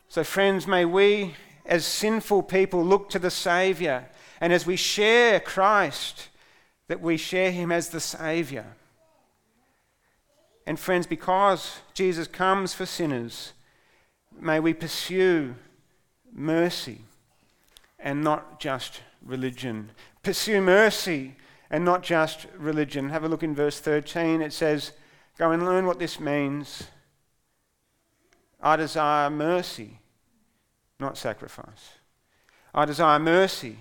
So, 0.08 0.24
friends, 0.24 0.66
may 0.66 0.84
we, 0.84 1.34
as 1.64 1.84
sinful 1.84 2.44
people, 2.44 2.84
look 2.84 3.08
to 3.10 3.18
the 3.18 3.30
Saviour, 3.30 4.08
and 4.40 4.52
as 4.52 4.66
we 4.66 4.76
share 4.76 5.40
Christ, 5.40 6.28
that 6.88 7.00
we 7.00 7.16
share 7.16 7.50
Him 7.50 7.70
as 7.70 7.90
the 7.90 8.00
Saviour. 8.00 8.66
And, 10.66 10.78
friends, 10.78 11.06
because 11.06 11.78
Jesus 11.94 12.26
comes 12.28 12.74
for 12.74 12.86
sinners, 12.86 13.52
may 14.40 14.60
we 14.60 14.74
pursue 14.74 15.54
mercy 16.32 17.02
and 17.98 18.22
not 18.22 18.60
just 18.60 19.00
religion. 19.24 19.90
Pursue 20.22 20.60
mercy 20.60 21.36
and 21.70 21.84
not 21.84 22.02
just 22.02 22.46
religion. 22.56 23.10
Have 23.10 23.24
a 23.24 23.28
look 23.28 23.42
in 23.42 23.54
verse 23.54 23.80
13. 23.80 24.42
It 24.42 24.52
says, 24.52 24.92
Go 25.38 25.50
and 25.50 25.64
learn 25.64 25.86
what 25.86 25.98
this 25.98 26.20
means. 26.20 26.84
I 28.60 28.76
desire 28.76 29.30
mercy, 29.30 29.98
not 31.02 31.18
sacrifice. 31.18 31.90
I 32.74 32.86
desire 32.86 33.18
mercy, 33.18 33.76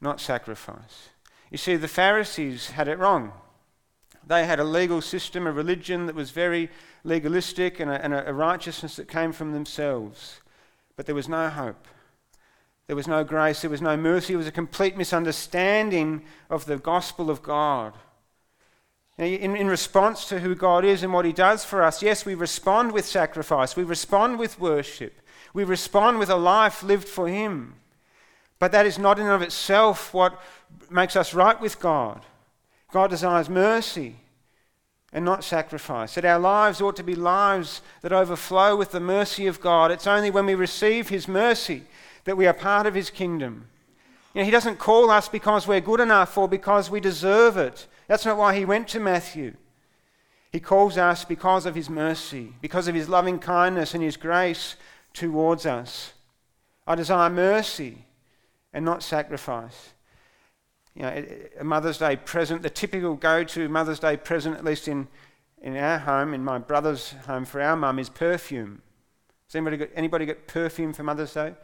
not 0.00 0.20
sacrifice. 0.20 1.08
You 1.50 1.56
see, 1.56 1.76
the 1.76 1.88
Pharisees 1.88 2.70
had 2.70 2.88
it 2.88 2.98
wrong. 2.98 3.32
They 4.26 4.44
had 4.44 4.60
a 4.60 4.64
legal 4.64 5.00
system, 5.00 5.46
a 5.46 5.52
religion 5.52 6.06
that 6.06 6.14
was 6.14 6.30
very 6.30 6.68
legalistic 7.02 7.80
and 7.80 7.90
a, 7.90 8.04
and 8.04 8.12
a 8.12 8.34
righteousness 8.34 8.96
that 8.96 9.08
came 9.08 9.32
from 9.32 9.52
themselves. 9.52 10.40
But 10.96 11.06
there 11.06 11.14
was 11.14 11.28
no 11.28 11.48
hope. 11.48 11.88
There 12.86 12.96
was 12.96 13.08
no 13.08 13.24
grace. 13.24 13.62
There 13.62 13.70
was 13.70 13.80
no 13.80 13.96
mercy. 13.96 14.34
It 14.34 14.36
was 14.36 14.46
a 14.46 14.52
complete 14.52 14.96
misunderstanding 14.96 16.24
of 16.50 16.66
the 16.66 16.76
gospel 16.76 17.30
of 17.30 17.42
God. 17.42 17.94
In, 19.16 19.54
in 19.54 19.66
response 19.66 20.24
to 20.26 20.40
who 20.40 20.54
God 20.54 20.84
is 20.84 21.02
and 21.02 21.12
what 21.12 21.24
He 21.24 21.32
does 21.32 21.64
for 21.64 21.82
us, 21.82 22.02
yes, 22.02 22.24
we 22.24 22.34
respond 22.34 22.92
with 22.92 23.04
sacrifice, 23.04 23.76
we 23.76 23.82
respond 23.82 24.38
with 24.38 24.58
worship, 24.58 25.20
we 25.52 25.64
respond 25.64 26.18
with 26.18 26.30
a 26.30 26.36
life 26.36 26.82
lived 26.82 27.08
for 27.08 27.28
Him. 27.28 27.74
But 28.58 28.72
that 28.72 28.86
is 28.86 28.98
not 28.98 29.18
in 29.18 29.26
and 29.26 29.34
of 29.34 29.42
itself 29.42 30.12
what 30.12 30.40
makes 30.90 31.16
us 31.16 31.34
right 31.34 31.60
with 31.60 31.80
God. 31.80 32.24
God 32.92 33.10
desires 33.10 33.48
mercy 33.48 34.16
and 35.12 35.24
not 35.24 35.44
sacrifice. 35.44 36.14
That 36.14 36.24
our 36.24 36.38
lives 36.38 36.80
ought 36.80 36.96
to 36.96 37.02
be 37.02 37.14
lives 37.14 37.82
that 38.02 38.12
overflow 38.12 38.76
with 38.76 38.92
the 38.92 39.00
mercy 39.00 39.46
of 39.46 39.60
God. 39.60 39.90
It's 39.90 40.06
only 40.06 40.30
when 40.30 40.46
we 40.46 40.54
receive 40.54 41.08
His 41.08 41.26
mercy 41.26 41.82
that 42.24 42.36
we 42.36 42.46
are 42.46 42.52
part 42.52 42.86
of 42.86 42.94
His 42.94 43.10
kingdom. 43.10 43.66
You 44.34 44.40
know, 44.40 44.44
he 44.44 44.50
doesn't 44.50 44.78
call 44.78 45.10
us 45.10 45.28
because 45.28 45.66
we're 45.66 45.80
good 45.80 46.00
enough 46.00 46.36
or 46.38 46.48
because 46.48 46.90
we 46.90 47.00
deserve 47.00 47.56
it. 47.56 47.86
That's 48.06 48.24
not 48.24 48.36
why 48.36 48.56
He 48.56 48.64
went 48.64 48.88
to 48.88 49.00
Matthew. 49.00 49.54
He 50.52 50.60
calls 50.60 50.98
us 50.98 51.24
because 51.24 51.66
of 51.66 51.74
His 51.74 51.88
mercy, 51.88 52.54
because 52.60 52.88
of 52.88 52.94
His 52.94 53.08
loving 53.08 53.38
kindness 53.38 53.94
and 53.94 54.02
His 54.02 54.16
grace 54.16 54.76
towards 55.12 55.66
us. 55.66 56.12
I 56.86 56.94
desire 56.94 57.30
mercy 57.30 58.06
and 58.72 58.84
not 58.84 59.02
sacrifice. 59.02 59.94
You 60.94 61.02
know, 61.02 61.24
a 61.60 61.64
Mother's 61.64 61.98
Day 61.98 62.16
present, 62.16 62.62
the 62.62 62.70
typical 62.70 63.14
go 63.14 63.44
to 63.44 63.68
Mother's 63.68 64.00
Day 64.00 64.16
present, 64.16 64.56
at 64.56 64.64
least 64.64 64.88
in, 64.88 65.08
in 65.62 65.76
our 65.76 65.98
home, 65.98 66.34
in 66.34 66.42
my 66.42 66.58
brother's 66.58 67.12
home 67.26 67.44
for 67.44 67.60
our 67.60 67.76
mum, 67.76 67.98
is 67.98 68.08
perfume. 68.08 68.82
Has 69.46 69.54
anybody 69.54 69.76
got, 69.76 69.88
anybody 69.94 70.26
got 70.26 70.46
perfume 70.46 70.92
for 70.92 71.02
Mother's 71.02 71.34
Day? 71.34 71.54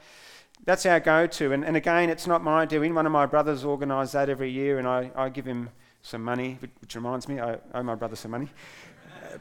That's 0.65 0.87
our 0.87 1.01
go 1.01 1.27
to. 1.27 1.53
And, 1.53 1.65
and 1.65 1.77
again, 1.77 2.09
it's 2.09 2.27
not 2.27 2.43
my 2.43 2.65
doing. 2.65 2.95
One 2.95 3.07
of 3.07 3.13
my 3.13 3.27
brothers 3.27 3.65
organises 3.65 4.13
that 4.13 4.29
every 4.29 4.51
year, 4.51 4.79
and 4.79 4.89
I, 4.89 5.11
I 5.15 5.29
give 5.29 5.45
him 5.45 5.71
some 6.03 6.23
money, 6.23 6.59
which 6.81 6.95
reminds 6.95 7.29
me, 7.29 7.41
I 7.41 7.59
owe 7.75 7.83
my 7.83 7.95
brother 7.95 8.17
some 8.17 8.31
money. 8.31 8.49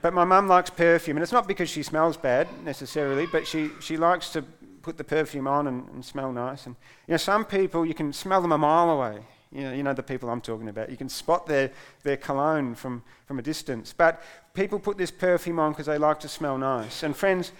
But 0.01 0.13
my 0.13 0.25
mum 0.25 0.47
likes 0.47 0.69
perfume, 0.69 1.17
and 1.17 1.23
it's 1.23 1.31
not 1.31 1.47
because 1.47 1.69
she 1.69 1.83
smells 1.83 2.17
bad 2.17 2.47
necessarily, 2.63 3.25
but 3.25 3.47
she, 3.47 3.69
she 3.79 3.97
likes 3.97 4.29
to 4.31 4.43
put 4.81 4.97
the 4.97 5.03
perfume 5.03 5.47
on 5.47 5.67
and, 5.67 5.89
and 5.89 6.05
smell 6.05 6.31
nice. 6.31 6.65
And 6.65 6.75
you 7.07 7.13
know, 7.13 7.17
some 7.17 7.45
people 7.45 7.85
you 7.85 7.93
can 7.93 8.13
smell 8.13 8.41
them 8.41 8.51
a 8.51 8.57
mile 8.57 8.89
away. 8.89 9.19
You 9.51 9.61
know, 9.61 9.73
you 9.73 9.83
know 9.83 9.93
the 9.93 10.03
people 10.03 10.29
I'm 10.29 10.41
talking 10.41 10.67
about. 10.67 10.89
You 10.89 10.97
can 10.97 11.09
spot 11.09 11.45
their, 11.45 11.71
their 12.03 12.17
cologne 12.17 12.75
from, 12.75 13.03
from 13.25 13.39
a 13.39 13.41
distance. 13.41 13.93
But 13.97 14.21
people 14.53 14.79
put 14.79 14.97
this 14.97 15.11
perfume 15.11 15.59
on 15.59 15.71
because 15.71 15.85
they 15.85 15.97
like 15.97 16.19
to 16.21 16.27
smell 16.27 16.57
nice. 16.57 17.03
And 17.03 17.15
friends, 17.15 17.53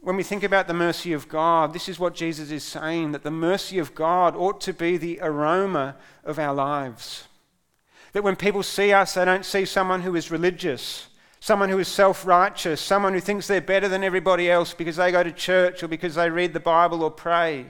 when 0.00 0.16
we 0.16 0.22
think 0.22 0.42
about 0.42 0.66
the 0.66 0.74
mercy 0.74 1.12
of 1.12 1.28
God, 1.28 1.72
this 1.72 1.88
is 1.88 1.98
what 1.98 2.14
Jesus 2.14 2.50
is 2.50 2.64
saying 2.64 3.12
that 3.12 3.22
the 3.22 3.30
mercy 3.30 3.78
of 3.78 3.94
God 3.94 4.34
ought 4.34 4.60
to 4.62 4.72
be 4.72 4.96
the 4.96 5.20
aroma 5.20 5.96
of 6.24 6.38
our 6.38 6.54
lives. 6.54 7.28
That 8.12 8.24
when 8.24 8.34
people 8.34 8.62
see 8.62 8.92
us, 8.92 9.14
they 9.14 9.24
don't 9.24 9.44
see 9.44 9.64
someone 9.64 10.02
who 10.02 10.16
is 10.16 10.30
religious, 10.30 11.06
someone 11.40 11.70
who 11.70 11.78
is 11.78 11.88
self 11.88 12.26
righteous, 12.26 12.80
someone 12.80 13.14
who 13.14 13.20
thinks 13.20 13.46
they're 13.46 13.60
better 13.60 13.88
than 13.88 14.04
everybody 14.04 14.50
else 14.50 14.74
because 14.74 14.96
they 14.96 15.10
go 15.10 15.22
to 15.22 15.32
church 15.32 15.82
or 15.82 15.88
because 15.88 16.14
they 16.14 16.30
read 16.30 16.52
the 16.52 16.60
Bible 16.60 17.02
or 17.02 17.10
pray. 17.10 17.66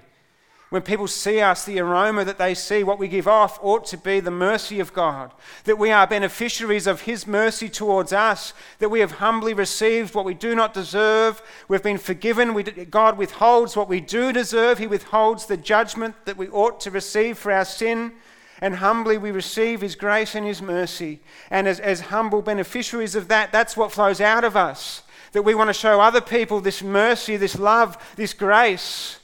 When 0.70 0.82
people 0.82 1.08
see 1.08 1.40
us, 1.40 1.64
the 1.64 1.80
aroma 1.80 2.24
that 2.24 2.38
they 2.38 2.54
see, 2.54 2.84
what 2.84 3.00
we 3.00 3.08
give 3.08 3.26
off, 3.26 3.58
ought 3.60 3.84
to 3.86 3.96
be 3.96 4.20
the 4.20 4.30
mercy 4.30 4.78
of 4.78 4.92
God. 4.92 5.32
That 5.64 5.78
we 5.78 5.90
are 5.90 6.06
beneficiaries 6.06 6.86
of 6.86 7.00
His 7.02 7.26
mercy 7.26 7.68
towards 7.68 8.12
us. 8.12 8.54
That 8.78 8.88
we 8.88 9.00
have 9.00 9.12
humbly 9.12 9.52
received 9.52 10.14
what 10.14 10.24
we 10.24 10.34
do 10.34 10.54
not 10.54 10.72
deserve. 10.72 11.42
We've 11.66 11.82
been 11.82 11.98
forgiven. 11.98 12.54
We, 12.54 12.62
God 12.62 13.18
withholds 13.18 13.76
what 13.76 13.88
we 13.88 14.00
do 14.00 14.32
deserve. 14.32 14.78
He 14.78 14.86
withholds 14.86 15.46
the 15.46 15.56
judgment 15.56 16.14
that 16.24 16.36
we 16.36 16.48
ought 16.48 16.78
to 16.82 16.92
receive 16.92 17.36
for 17.36 17.50
our 17.50 17.64
sin. 17.64 18.12
And 18.60 18.76
humbly 18.76 19.16
we 19.16 19.30
receive 19.30 19.80
His 19.80 19.94
grace 19.94 20.34
and 20.34 20.46
His 20.46 20.60
mercy. 20.60 21.20
And 21.50 21.66
as, 21.66 21.80
as 21.80 22.00
humble 22.00 22.42
beneficiaries 22.42 23.14
of 23.14 23.28
that, 23.28 23.52
that's 23.52 23.76
what 23.76 23.92
flows 23.92 24.20
out 24.20 24.44
of 24.44 24.56
us. 24.56 25.02
That 25.32 25.42
we 25.42 25.54
want 25.54 25.68
to 25.68 25.74
show 25.74 26.00
other 26.00 26.20
people 26.20 26.60
this 26.60 26.82
mercy, 26.82 27.36
this 27.36 27.58
love, 27.58 27.96
this 28.16 28.34
grace. 28.34 29.18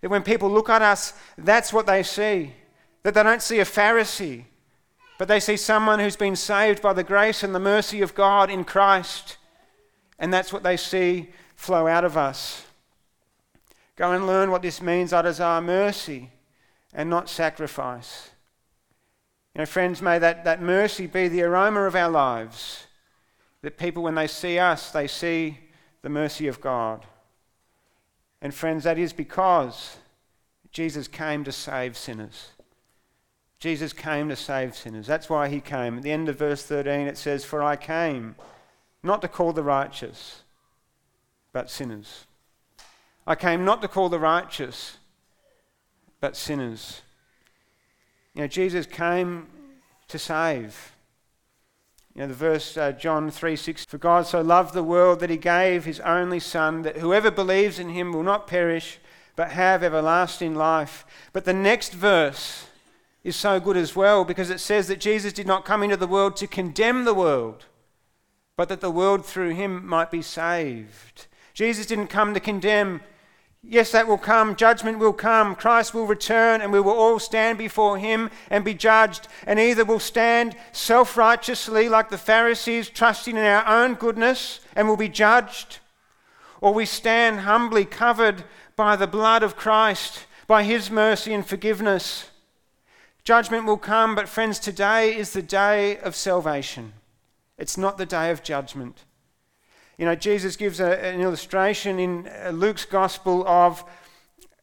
That 0.00 0.10
when 0.10 0.22
people 0.22 0.50
look 0.50 0.68
at 0.68 0.82
us, 0.82 1.12
that's 1.38 1.72
what 1.72 1.86
they 1.86 2.02
see. 2.02 2.54
That 3.04 3.14
they 3.14 3.22
don't 3.22 3.42
see 3.42 3.60
a 3.60 3.64
Pharisee, 3.64 4.44
but 5.18 5.28
they 5.28 5.40
see 5.40 5.56
someone 5.56 6.00
who's 6.00 6.16
been 6.16 6.36
saved 6.36 6.82
by 6.82 6.92
the 6.92 7.04
grace 7.04 7.42
and 7.42 7.54
the 7.54 7.60
mercy 7.60 8.00
of 8.00 8.14
God 8.14 8.50
in 8.50 8.64
Christ. 8.64 9.36
And 10.18 10.32
that's 10.32 10.52
what 10.52 10.62
they 10.62 10.76
see 10.76 11.30
flow 11.54 11.86
out 11.86 12.04
of 12.04 12.16
us. 12.16 12.66
Go 13.94 14.10
and 14.12 14.26
learn 14.26 14.50
what 14.50 14.62
this 14.62 14.82
means. 14.82 15.12
I 15.12 15.22
desire 15.22 15.60
mercy 15.60 16.30
and 16.92 17.08
not 17.08 17.28
sacrifice. 17.28 18.31
You 19.54 19.60
know, 19.60 19.66
friends, 19.66 20.00
may 20.00 20.18
that, 20.18 20.44
that 20.44 20.62
mercy 20.62 21.06
be 21.06 21.28
the 21.28 21.42
aroma 21.42 21.82
of 21.82 21.94
our 21.94 22.10
lives. 22.10 22.86
That 23.60 23.76
people, 23.76 24.02
when 24.02 24.14
they 24.14 24.26
see 24.26 24.58
us, 24.58 24.90
they 24.90 25.06
see 25.06 25.58
the 26.00 26.08
mercy 26.08 26.48
of 26.48 26.60
God. 26.60 27.06
And 28.40 28.54
friends, 28.54 28.84
that 28.84 28.98
is 28.98 29.12
because 29.12 29.98
Jesus 30.72 31.06
came 31.06 31.44
to 31.44 31.52
save 31.52 31.96
sinners. 31.96 32.48
Jesus 33.60 33.92
came 33.92 34.28
to 34.28 34.36
save 34.36 34.74
sinners. 34.74 35.06
That's 35.06 35.30
why 35.30 35.48
he 35.48 35.60
came. 35.60 35.98
At 35.98 36.02
the 36.02 36.10
end 36.10 36.28
of 36.28 36.38
verse 36.38 36.64
13, 36.64 37.06
it 37.06 37.16
says, 37.16 37.44
For 37.44 37.62
I 37.62 37.76
came 37.76 38.34
not 39.04 39.22
to 39.22 39.28
call 39.28 39.52
the 39.52 39.62
righteous, 39.62 40.42
but 41.52 41.70
sinners. 41.70 42.24
I 43.26 43.36
came 43.36 43.64
not 43.64 43.80
to 43.82 43.88
call 43.88 44.08
the 44.08 44.18
righteous, 44.18 44.96
but 46.20 46.36
sinners. 46.36 47.02
You 48.34 48.42
know, 48.42 48.46
Jesus 48.48 48.86
came 48.86 49.46
to 50.08 50.18
save. 50.18 50.92
You 52.14 52.22
know, 52.22 52.28
the 52.28 52.34
verse 52.34 52.76
uh, 52.76 52.92
John 52.92 53.30
3 53.30 53.56
6 53.56 53.84
For 53.86 53.98
God 53.98 54.26
so 54.26 54.40
loved 54.40 54.74
the 54.74 54.82
world 54.82 55.20
that 55.20 55.30
he 55.30 55.36
gave 55.36 55.84
his 55.84 56.00
only 56.00 56.40
Son, 56.40 56.82
that 56.82 56.98
whoever 56.98 57.30
believes 57.30 57.78
in 57.78 57.90
him 57.90 58.12
will 58.12 58.22
not 58.22 58.46
perish, 58.46 58.98
but 59.36 59.50
have 59.50 59.82
everlasting 59.82 60.54
life. 60.54 61.06
But 61.32 61.44
the 61.44 61.54
next 61.54 61.92
verse 61.92 62.66
is 63.24 63.36
so 63.36 63.60
good 63.60 63.76
as 63.76 63.94
well 63.94 64.24
because 64.24 64.50
it 64.50 64.60
says 64.60 64.88
that 64.88 65.00
Jesus 65.00 65.32
did 65.32 65.46
not 65.46 65.64
come 65.64 65.82
into 65.82 65.96
the 65.96 66.06
world 66.06 66.36
to 66.36 66.46
condemn 66.46 67.04
the 67.04 67.14
world, 67.14 67.66
but 68.56 68.68
that 68.68 68.80
the 68.80 68.90
world 68.90 69.24
through 69.24 69.50
him 69.50 69.86
might 69.86 70.10
be 70.10 70.22
saved. 70.22 71.26
Jesus 71.54 71.86
didn't 71.86 72.08
come 72.08 72.34
to 72.34 72.40
condemn 72.40 73.00
Yes, 73.64 73.92
that 73.92 74.08
will 74.08 74.18
come. 74.18 74.56
Judgment 74.56 74.98
will 74.98 75.12
come. 75.12 75.54
Christ 75.54 75.94
will 75.94 76.06
return, 76.06 76.60
and 76.60 76.72
we 76.72 76.80
will 76.80 76.92
all 76.92 77.20
stand 77.20 77.58
before 77.58 77.96
him 77.96 78.28
and 78.50 78.64
be 78.64 78.74
judged. 78.74 79.28
And 79.46 79.60
either 79.60 79.84
we'll 79.84 80.00
stand 80.00 80.56
self 80.72 81.16
righteously, 81.16 81.88
like 81.88 82.10
the 82.10 82.18
Pharisees, 82.18 82.90
trusting 82.90 83.36
in 83.36 83.44
our 83.44 83.66
own 83.66 83.94
goodness, 83.94 84.60
and 84.74 84.88
will 84.88 84.96
be 84.96 85.08
judged, 85.08 85.78
or 86.60 86.74
we 86.74 86.84
stand 86.84 87.40
humbly 87.40 87.84
covered 87.84 88.44
by 88.74 88.96
the 88.96 89.06
blood 89.06 89.44
of 89.44 89.56
Christ, 89.56 90.26
by 90.48 90.64
his 90.64 90.90
mercy 90.90 91.32
and 91.32 91.46
forgiveness. 91.46 92.30
Judgment 93.22 93.64
will 93.64 93.78
come, 93.78 94.16
but 94.16 94.28
friends, 94.28 94.58
today 94.58 95.16
is 95.16 95.32
the 95.32 95.42
day 95.42 95.98
of 95.98 96.16
salvation. 96.16 96.94
It's 97.56 97.78
not 97.78 97.96
the 97.96 98.06
day 98.06 98.32
of 98.32 98.42
judgment. 98.42 99.04
You 99.98 100.06
know, 100.06 100.14
Jesus 100.14 100.56
gives 100.56 100.80
a, 100.80 101.04
an 101.04 101.20
illustration 101.20 101.98
in 101.98 102.28
Luke's 102.52 102.84
gospel 102.84 103.46
of 103.46 103.84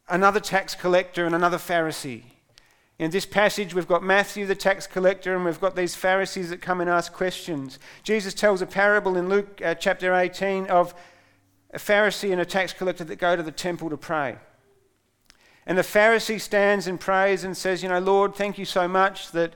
another 0.08 0.40
tax 0.40 0.76
collector 0.76 1.26
and 1.26 1.36
another 1.36 1.58
Pharisee. 1.58 2.24
In 2.98 3.12
this 3.12 3.26
passage, 3.26 3.74
we've 3.74 3.88
got 3.88 4.04
Matthew, 4.04 4.46
the 4.46 4.56
tax 4.56 4.86
collector, 4.86 5.34
and 5.34 5.46
we've 5.46 5.62
got 5.62 5.76
these 5.76 5.96
Pharisees 5.96 6.50
that 6.50 6.62
come 6.62 6.82
and 6.82 6.90
ask 6.90 7.14
questions. 7.14 7.80
Jesus 8.04 8.34
tells 8.34 8.62
a 8.62 8.66
parable 8.66 9.16
in 9.16 9.30
Luke 9.30 9.62
uh, 9.64 9.74
chapter 9.76 10.14
18 10.14 10.68
of 10.68 10.94
a 11.72 11.78
Pharisee 11.78 12.32
and 12.34 12.42
a 12.42 12.46
tax 12.46 12.74
collector 12.74 13.06
that 13.06 13.16
go 13.16 13.38
to 13.38 13.44
the 13.44 13.52
temple 13.52 13.90
to 13.90 13.98
pray. 13.98 14.38
And 15.66 15.78
the 15.78 15.84
Pharisee 15.84 16.42
stands 16.42 16.88
and 16.88 17.00
prays 17.00 17.44
and 17.46 17.56
says, 17.56 17.84
You 17.84 17.90
know, 17.90 18.00
Lord, 18.00 18.36
thank 18.36 18.58
you 18.58 18.66
so 18.66 18.88
much 18.88 19.32
that 19.32 19.54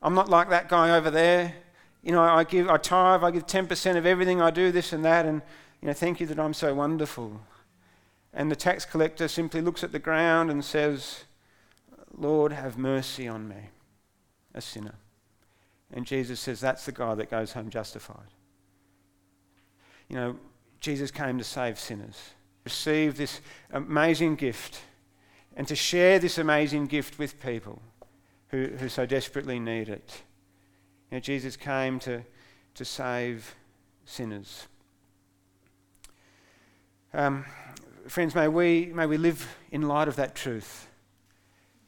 I'm 0.00 0.14
not 0.14 0.30
like 0.30 0.48
that 0.48 0.68
guy 0.68 0.96
over 0.96 1.10
there. 1.10 1.56
You 2.02 2.12
know, 2.12 2.22
I 2.22 2.44
give, 2.44 2.68
I 2.68 2.78
tithe, 2.78 3.22
I 3.22 3.30
give 3.30 3.46
10% 3.46 3.96
of 3.96 4.06
everything, 4.06 4.40
I 4.40 4.50
do 4.50 4.72
this 4.72 4.92
and 4.92 5.04
that, 5.04 5.26
and, 5.26 5.42
you 5.82 5.88
know, 5.88 5.92
thank 5.92 6.20
you 6.20 6.26
that 6.26 6.38
I'm 6.38 6.54
so 6.54 6.74
wonderful. 6.74 7.40
And 8.32 8.50
the 8.50 8.56
tax 8.56 8.84
collector 8.84 9.28
simply 9.28 9.60
looks 9.60 9.84
at 9.84 9.92
the 9.92 9.98
ground 9.98 10.50
and 10.50 10.64
says, 10.64 11.24
Lord, 12.16 12.52
have 12.52 12.78
mercy 12.78 13.28
on 13.28 13.48
me, 13.48 13.70
a 14.54 14.60
sinner. 14.60 14.94
And 15.92 16.06
Jesus 16.06 16.40
says, 16.40 16.60
That's 16.60 16.86
the 16.86 16.92
guy 16.92 17.14
that 17.16 17.30
goes 17.30 17.52
home 17.52 17.70
justified. 17.70 18.28
You 20.08 20.16
know, 20.16 20.36
Jesus 20.80 21.10
came 21.10 21.38
to 21.38 21.44
save 21.44 21.78
sinners, 21.78 22.16
receive 22.64 23.16
this 23.16 23.40
amazing 23.72 24.36
gift, 24.36 24.80
and 25.56 25.66
to 25.68 25.76
share 25.76 26.18
this 26.18 26.38
amazing 26.38 26.86
gift 26.86 27.18
with 27.18 27.42
people 27.42 27.82
who, 28.48 28.66
who 28.66 28.88
so 28.88 29.06
desperately 29.06 29.58
need 29.58 29.88
it. 29.88 30.22
You 31.10 31.16
know, 31.16 31.20
Jesus 31.20 31.56
came 31.56 31.98
to, 32.00 32.22
to 32.74 32.84
save 32.84 33.56
sinners. 34.04 34.68
Um, 37.12 37.44
friends, 38.06 38.36
may 38.36 38.46
we, 38.46 38.86
may 38.94 39.06
we 39.06 39.16
live 39.16 39.56
in 39.72 39.82
light 39.82 40.06
of 40.06 40.14
that 40.16 40.36
truth. 40.36 40.86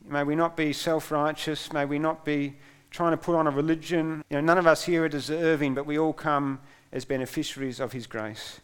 May 0.04 0.24
we 0.24 0.34
not 0.34 0.56
be 0.56 0.72
self 0.72 1.12
righteous. 1.12 1.72
May 1.72 1.84
we 1.84 2.00
not 2.00 2.24
be 2.24 2.56
trying 2.90 3.12
to 3.12 3.16
put 3.16 3.36
on 3.36 3.46
a 3.46 3.50
religion. 3.50 4.24
You 4.28 4.38
know, 4.38 4.40
none 4.40 4.58
of 4.58 4.66
us 4.66 4.84
here 4.84 5.04
are 5.04 5.08
deserving, 5.08 5.74
but 5.74 5.86
we 5.86 5.96
all 5.96 6.12
come 6.12 6.58
as 6.90 7.04
beneficiaries 7.04 7.78
of 7.78 7.92
His 7.92 8.08
grace. 8.08 8.60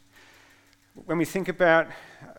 When 1.05 1.19
we 1.19 1.25
think 1.25 1.49
about 1.49 1.89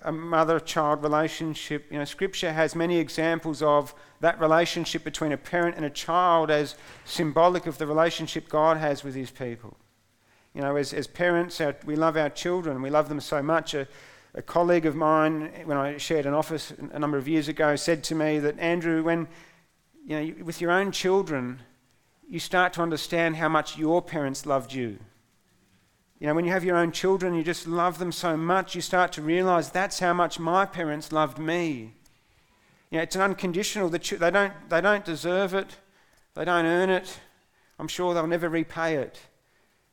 a 0.01 0.11
mother 0.11 0.59
child 0.59 1.03
relationship, 1.03 1.85
you 1.91 1.97
know, 1.97 2.05
Scripture 2.05 2.51
has 2.51 2.75
many 2.75 2.97
examples 2.97 3.61
of 3.61 3.93
that 4.21 4.39
relationship 4.39 5.03
between 5.03 5.31
a 5.31 5.37
parent 5.37 5.75
and 5.77 5.85
a 5.85 5.89
child 5.89 6.51
as 6.51 6.75
symbolic 7.05 7.67
of 7.67 7.77
the 7.77 7.87
relationship 7.87 8.49
God 8.49 8.77
has 8.77 9.03
with 9.03 9.15
His 9.15 9.31
people. 9.31 9.77
You 10.53 10.61
know, 10.61 10.75
as, 10.75 10.93
as 10.93 11.07
parents, 11.07 11.61
our, 11.61 11.75
we 11.85 11.95
love 11.95 12.17
our 12.17 12.29
children, 12.29 12.81
we 12.81 12.89
love 12.89 13.07
them 13.07 13.21
so 13.21 13.41
much. 13.41 13.73
A, 13.73 13.87
a 14.33 14.41
colleague 14.41 14.85
of 14.85 14.95
mine, 14.95 15.51
when 15.65 15.77
I 15.77 15.97
shared 15.97 16.25
an 16.25 16.33
office 16.33 16.73
a 16.91 16.99
number 16.99 17.17
of 17.17 17.27
years 17.27 17.47
ago, 17.47 17.75
said 17.75 18.03
to 18.05 18.15
me 18.15 18.39
that, 18.39 18.59
Andrew, 18.59 19.03
when, 19.03 19.27
you 20.05 20.19
know, 20.19 20.43
with 20.43 20.59
your 20.59 20.71
own 20.71 20.91
children, 20.91 21.61
you 22.27 22.39
start 22.39 22.73
to 22.73 22.81
understand 22.81 23.37
how 23.37 23.49
much 23.49 23.77
your 23.77 24.01
parents 24.01 24.45
loved 24.45 24.73
you. 24.73 24.99
You 26.19 26.27
know, 26.27 26.33
when 26.33 26.43
you 26.43 26.51
have 26.51 26.65
your 26.65 26.75
own 26.75 26.91
children, 26.91 27.33
you 27.33 27.43
just 27.43 27.65
love 27.65 27.97
them 27.97 28.11
so 28.11 28.35
much, 28.35 28.75
you 28.75 28.81
start 28.81 29.13
to 29.13 29.21
realize 29.21 29.71
that's 29.71 29.99
how 29.99 30.13
much 30.13 30.37
my 30.37 30.65
parents 30.65 31.13
loved 31.13 31.37
me. 31.39 31.93
You 32.91 32.97
know, 32.97 33.03
it's 33.03 33.15
an 33.15 33.21
unconditional. 33.21 33.87
They 33.87 33.99
don't, 34.31 34.53
they 34.69 34.81
don't 34.81 35.05
deserve 35.05 35.53
it, 35.53 35.77
they 36.35 36.43
don't 36.43 36.65
earn 36.65 36.89
it. 36.89 37.19
I'm 37.79 37.87
sure 37.87 38.13
they'll 38.13 38.27
never 38.27 38.49
repay 38.49 38.95
it. 38.95 39.21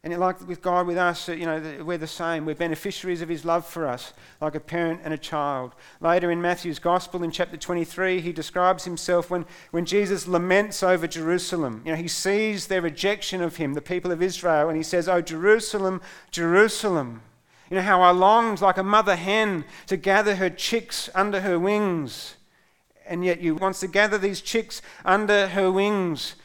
And 0.07 0.17
like 0.21 0.47
with 0.47 0.63
God, 0.63 0.87
with 0.87 0.99
us, 0.99 1.27
you 1.29 1.47
know, 1.47 1.83
we're 1.85 1.99
the 1.99 2.07
same. 2.07 2.47
We're 2.47 2.55
beneficiaries 2.55 3.23
of 3.23 3.29
His 3.29 3.45
love 3.45 3.67
for 3.67 3.89
us, 3.89 4.13
like 4.41 4.55
a 4.55 4.61
parent 4.61 5.01
and 5.03 5.13
a 5.13 5.19
child. 5.19 5.75
Later 6.01 6.31
in 6.31 6.41
Matthew's 6.41 6.79
Gospel, 6.79 7.25
in 7.25 7.33
chapter 7.33 7.57
23, 7.57 8.21
he 8.21 8.33
describes 8.33 8.85
himself 8.85 9.31
when, 9.31 9.47
when 9.73 9.85
Jesus 9.85 10.29
laments 10.29 10.85
over 10.85 11.09
Jerusalem. 11.09 11.83
You 11.85 11.91
know, 11.91 11.97
he 11.97 12.07
sees 12.07 12.69
their 12.69 12.81
rejection 12.81 13.43
of 13.43 13.57
him, 13.57 13.75
the 13.75 13.81
people 13.81 14.13
of 14.13 14.23
Israel, 14.23 14.69
and 14.69 14.77
he 14.77 14.85
says, 14.85 15.09
Oh, 15.09 15.21
Jerusalem, 15.21 16.01
Jerusalem. 16.31 17.23
You 17.69 17.75
know, 17.75 17.83
how 17.83 18.01
I 18.01 18.13
longed 18.13 18.61
like 18.61 18.79
a 18.79 18.85
mother 18.85 19.17
hen 19.17 19.65
to 19.89 19.97
gather 19.97 20.37
her 20.37 20.51
chicks 20.51 21.11
under 21.17 21.41
her 21.41 21.59
wings. 21.59 22.37
And 23.09 23.25
yet 23.25 23.41
you 23.41 23.57
wants 23.57 23.81
to 23.81 23.89
gather 23.89 24.19
these 24.19 24.41
chicks 24.41 24.83
under 25.05 25.49
her 25.49 25.69
wings 25.69 26.37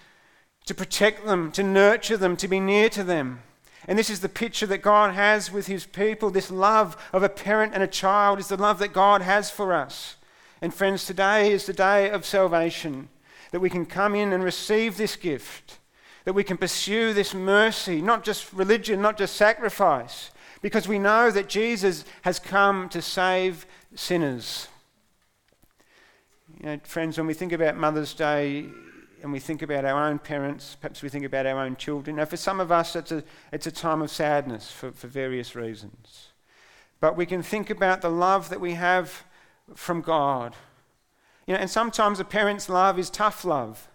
to 0.66 0.74
protect 0.74 1.28
them, 1.28 1.52
to 1.52 1.62
nurture 1.62 2.18
them, 2.18 2.36
to 2.38 2.48
be 2.48 2.60
near 2.60 2.90
to 2.90 3.04
them. 3.04 3.44
And 3.88 3.98
this 3.98 4.10
is 4.10 4.20
the 4.20 4.30
picture 4.30 4.68
that 4.68 4.82
God 4.82 5.14
has 5.14 5.52
with 5.52 5.68
his 5.68 5.86
people. 5.86 6.30
This 6.30 6.52
love 6.52 6.96
of 7.12 7.24
a 7.24 7.30
parent 7.30 7.74
and 7.74 7.82
a 7.82 7.88
child 7.88 8.40
is 8.40 8.48
the 8.48 8.58
love 8.58 8.80
that 8.80 8.94
God 8.94 9.22
has 9.22 9.50
for 9.50 9.74
us. 9.74 10.16
And 10.62 10.74
friends, 10.74 11.06
today 11.06 11.52
is 11.52 11.66
the 11.66 11.74
day 11.74 12.10
of 12.10 12.26
salvation, 12.26 13.10
that 13.52 13.60
we 13.60 13.70
can 13.70 13.86
come 13.86 14.14
in 14.14 14.32
and 14.32 14.44
receive 14.44 14.98
this 14.98 15.16
gift, 15.16 15.80
that 16.26 16.34
we 16.34 16.44
can 16.44 16.58
pursue 16.58 17.14
this 17.14 17.34
mercy, 17.34 18.02
not 18.02 18.24
just 18.24 18.54
religion, 18.54 19.02
not 19.02 19.18
just 19.18 19.36
sacrifice, 19.36 20.30
because 20.62 20.88
we 20.88 21.00
know 21.00 21.32
that 21.32 21.50
Jesus 21.50 22.06
has 22.22 22.38
come 22.38 22.88
to 22.90 23.02
save 23.02 23.66
sinners. 23.96 24.68
You 26.60 26.66
know, 26.68 26.80
friends, 26.84 27.18
when 27.18 27.26
we 27.26 27.34
think 27.34 27.54
about 27.54 27.76
Mother's 27.76 28.14
Day, 28.14 28.68
and 29.22 29.32
we 29.32 29.40
think 29.40 29.62
about 29.62 29.86
our 29.86 30.08
own 30.08 30.20
parents, 30.20 30.76
perhaps 30.80 31.02
we 31.02 31.10
think 31.10 31.26
about 31.26 31.46
our 31.46 31.60
own 31.60 31.76
children. 31.76 32.16
Now, 32.16 32.26
for 32.26 32.38
some 32.38 32.60
of 32.60 32.72
us, 32.72 32.96
it's 32.96 33.12
a, 33.12 33.24
it's 33.52 33.68
a 33.68 33.72
time 33.72 34.02
of 34.02 34.10
sadness 34.10 34.72
for, 34.72 34.92
for 34.92 35.08
various 35.08 35.56
reasons. 35.56 36.30
But 37.00 37.16
we 37.16 37.26
can 37.26 37.44
think 37.44 37.70
about 37.70 38.02
the 38.02 38.10
love 38.10 38.50
that 38.50 38.60
we 38.60 38.74
have 38.74 39.24
from 39.76 40.02
God. 40.02 40.56
You 41.46 41.54
know, 41.54 41.60
and 41.60 41.70
sometimes 41.70 42.20
a 42.20 42.26
parent's 42.26 42.70
love 42.70 42.98
is 42.98 43.10
tough 43.10 43.46
love. 43.46 43.90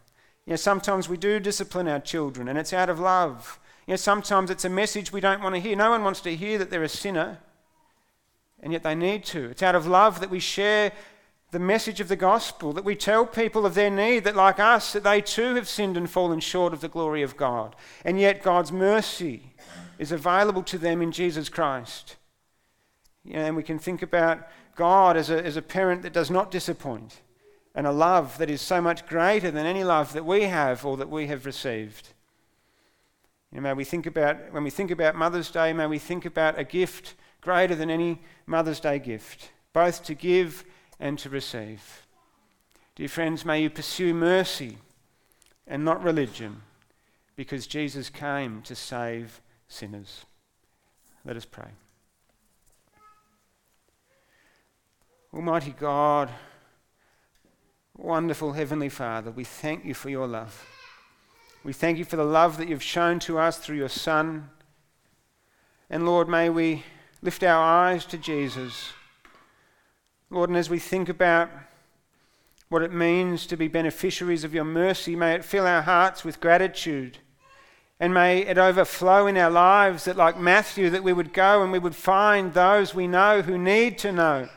You 0.45 0.53
know, 0.53 0.57
sometimes 0.57 1.09
we 1.09 1.17
do 1.17 1.41
discipline 1.41 1.89
our 1.89 2.01
children, 2.01 2.49
and 2.49 2.59
it's 2.59 2.73
out 2.73 2.89
of 2.89 3.01
love. 3.01 3.59
You 3.87 3.93
know, 3.93 3.97
sometimes 3.97 4.51
it's 4.51 4.65
a 4.65 4.69
message 4.69 5.13
we 5.13 5.21
don't 5.21 5.43
want 5.43 5.55
to 5.55 5.61
hear. 5.61 5.77
No 5.77 5.91
one 5.91 6.05
wants 6.05 6.21
to 6.21 6.37
hear 6.37 6.59
that 6.59 6.71
they're 6.71 6.83
a 6.83 6.89
sinner, 6.89 7.39
and 8.61 8.73
yet 8.73 8.83
they 8.83 8.95
need 8.95 9.25
to. 9.27 9.51
It's 9.51 9.63
out 9.63 9.75
of 9.75 9.87
love 9.87 10.21
that 10.21 10.31
we 10.31 10.41
share 10.41 10.93
the 11.57 11.61
message 11.61 12.03
of 12.03 12.09
the 12.09 12.17
gospel, 12.17 12.75
that 12.75 12.85
we 12.85 12.95
tell 12.95 13.25
people 13.25 13.65
of 13.65 13.75
their 13.75 13.89
need, 13.89 14.25
that 14.25 14.37
like 14.37 14.61
us, 14.61 14.93
that 14.93 15.05
they 15.05 15.23
too 15.23 15.55
have 15.55 15.67
sinned 15.67 15.97
and 15.97 16.11
fallen 16.11 16.39
short 16.39 16.75
of 16.75 16.83
the 16.83 16.89
glory 16.89 17.23
of 17.23 17.35
God. 17.35 17.75
And 18.05 18.21
yet 18.21 18.43
God's 18.43 18.71
mercy 18.71 19.55
is 19.99 20.13
available 20.13 20.63
to 20.65 20.77
them 20.77 21.01
in 21.01 21.13
Jesus 21.13 21.49
Christ. 21.49 22.17
You 23.25 23.37
know, 23.37 23.47
and 23.47 23.57
we 23.57 23.63
can 23.63 23.79
think 23.79 24.03
about 24.03 24.47
God 24.75 25.17
as 25.17 25.31
a, 25.31 25.43
as 25.43 25.57
a 25.57 25.63
parent 25.63 26.03
that 26.03 26.13
does 26.13 26.31
not 26.31 26.51
disappoint, 26.51 27.23
and 27.75 27.87
a 27.87 27.91
love 27.91 28.37
that 28.37 28.51
is 28.51 28.61
so 28.61 28.83
much 28.83 29.07
greater 29.07 29.51
than 29.51 29.65
any 29.65 29.83
love 29.83 30.13
that 30.13 30.27
we 30.27 30.43
have 30.43 30.85
or 30.85 30.99
that 30.99 31.09
we 31.09 31.27
have 31.29 31.47
received. 31.47 32.11
You 33.51 33.57
know, 33.57 33.63
may 33.63 33.73
we 33.73 33.85
think 33.85 34.05
about, 34.05 34.53
when 34.53 34.63
we 34.63 34.69
think 34.69 34.91
about 34.91 35.15
Mother's 35.15 35.51
Day, 35.51 35.73
may 35.73 35.87
we 35.87 35.99
think 35.99 36.27
about 36.27 36.59
a 36.59 36.65
gift 36.65 37.15
greater 37.41 37.75
than 37.75 37.89
any 37.89 38.21
Mother's 38.45 38.79
Day 38.79 38.99
gift, 38.99 39.53
both 39.73 40.05
to 40.05 40.15
give 40.15 40.63
and 40.99 41.19
to 41.19 41.29
receive. 41.29 42.07
Dear 42.95 43.09
friends, 43.09 43.45
may 43.45 43.63
you 43.63 43.71
pursue 43.71 44.15
mercy 44.15 44.79
and 45.67 45.85
not 45.85 46.03
religion 46.03 46.63
because 47.37 47.67
Jesus 47.67 48.09
came 48.09 48.63
to 48.63 48.75
save 48.75 49.41
sinners. 49.69 50.25
Let 51.25 51.37
us 51.37 51.45
pray. 51.45 51.69
Almighty 55.35 55.75
God, 55.79 56.31
wonderful 57.97 58.53
Heavenly 58.53 58.89
Father, 58.89 59.31
we 59.31 59.45
thank 59.45 59.85
you 59.85 59.93
for 59.93 60.09
your 60.09 60.27
love. 60.27 60.65
We 61.63 61.75
thank 61.75 61.99
you 61.99 62.05
for 62.05 62.17
the 62.17 62.25
love 62.25 62.57
that 62.57 62.69
you've 62.69 62.83
shown 62.83 63.19
to 63.21 63.39
us 63.39 63.59
through 63.59 63.77
your 63.77 63.89
Son. 63.89 64.49
And 65.91 66.07
Lord, 66.07 66.29
may 66.29 66.49
we 66.49 66.85
lift 67.21 67.43
our 67.43 67.63
eyes 67.63 68.07
to 68.07 68.17
Jesus 68.17 68.93
Lord, 70.29 70.51
and 70.51 70.59
as 70.59 70.69
we 70.69 70.81
think 70.81 71.09
about 71.09 71.49
what 72.69 72.83
it 72.83 72.93
means 72.93 73.47
to 73.47 73.57
be 73.57 73.69
beneficiaries 73.69 74.43
of 74.43 74.53
your 74.53 74.65
mercy, 74.65 75.15
may 75.15 75.35
it 75.35 75.45
fill 75.45 75.67
our 75.67 75.83
hearts 75.83 76.25
with 76.25 76.41
gratitude. 76.41 77.19
And 78.01 78.13
may 78.13 78.41
it 78.41 78.59
overflow 78.59 79.29
in 79.29 79.37
our 79.37 79.51
lives 79.51 80.05
that, 80.05 80.17
like 80.17 80.39
Matthew, 80.39 80.91
that 80.91 81.05
we 81.05 81.13
would 81.13 81.33
go 81.33 81.63
and 81.63 81.71
we 81.71 81.79
would 81.79 81.95
find 81.95 82.53
those 82.53 82.93
we 82.93 83.07
know 83.07 83.41
who 83.41 83.57
need 83.57 83.99
to 83.99 84.11
know. 84.11 84.49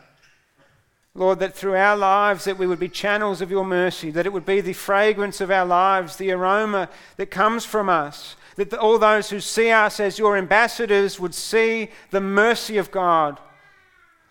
Lord, 1.13 1.39
that 1.39 1.55
through 1.55 1.75
our 1.75 1.95
lives 1.95 2.45
that 2.45 2.57
we 2.57 2.65
would 2.65 2.79
be 2.79 2.89
channels 2.89 3.39
of 3.39 3.51
your 3.51 3.65
mercy, 3.65 4.09
that 4.11 4.25
it 4.25 4.33
would 4.33 4.45
be 4.45 4.61
the 4.61 4.73
fragrance 4.73 5.39
of 5.39 5.51
our 5.51 5.65
lives, 5.65 6.15
the 6.15 6.31
aroma 6.31 6.89
that 7.17 7.27
comes 7.27 7.63
from 7.63 7.89
us, 7.89 8.35
that 8.55 8.73
all 8.73 8.97
those 8.97 9.29
who 9.29 9.39
see 9.39 9.69
us 9.69 9.99
as 9.99 10.17
your 10.17 10.35
ambassadors 10.35 11.19
would 11.19 11.35
see 11.35 11.89
the 12.09 12.21
mercy 12.21 12.77
of 12.77 12.89
God 12.89 13.39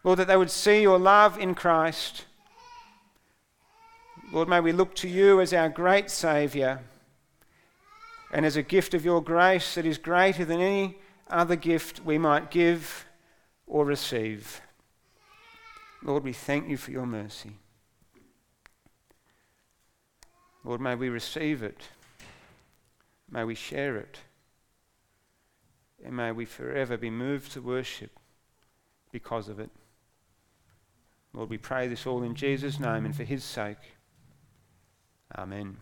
Lord, 0.05 0.19
that 0.19 0.29
they 0.29 0.37
would 0.37 0.51
see 0.51 0.83
your 0.83 0.99
love 0.99 1.39
in 1.39 1.55
Christ. 1.55 2.25
Lord, 4.33 4.49
may 4.49 4.61
we 4.61 4.73
look 4.73 4.95
to 4.97 5.09
you 5.09 5.41
as 5.41 5.53
our 5.53 5.69
great 5.69 6.11
Saviour 6.11 6.81
and 8.31 8.45
as 8.45 8.57
a 8.57 8.63
gift 8.63 8.95
of 8.95 9.05
your 9.05 9.23
grace 9.23 9.75
that 9.75 9.87
is 9.87 9.99
greater 9.99 10.45
than 10.45 10.61
any 10.61 10.99
other 11.31 11.57
gift 11.57 12.05
we 12.05 12.19
might 12.19 12.51
give 12.51 13.07
or 13.67 13.85
receive. 13.85 14.61
Lord, 16.03 16.25
we 16.25 16.33
thank 16.33 16.69
you 16.69 16.77
for 16.77 16.91
your 16.91 17.07
mercy. 17.07 17.53
Lord, 20.65 20.81
may 20.81 20.95
we 20.95 21.09
receive 21.09 21.63
it. 21.63 21.89
May 23.31 23.45
we 23.45 23.55
share 23.55 23.97
it. 23.97 24.19
And 26.05 26.17
may 26.17 26.33
we 26.33 26.45
forever 26.45 26.97
be 26.97 27.11
moved 27.11 27.53
to 27.53 27.63
worship 27.63 28.11
because 29.11 29.49
of 29.49 29.59
it. 29.59 29.71
Lord, 31.33 31.51
we 31.51 31.59
pray 31.59 31.89
this 31.89 32.07
all 32.07 32.23
in 32.23 32.35
Jesus' 32.35 32.81
name 32.81 33.05
and 33.05 33.15
for 33.15 33.25
his 33.25 33.45
sake. 33.45 33.77
Amen. 35.37 35.77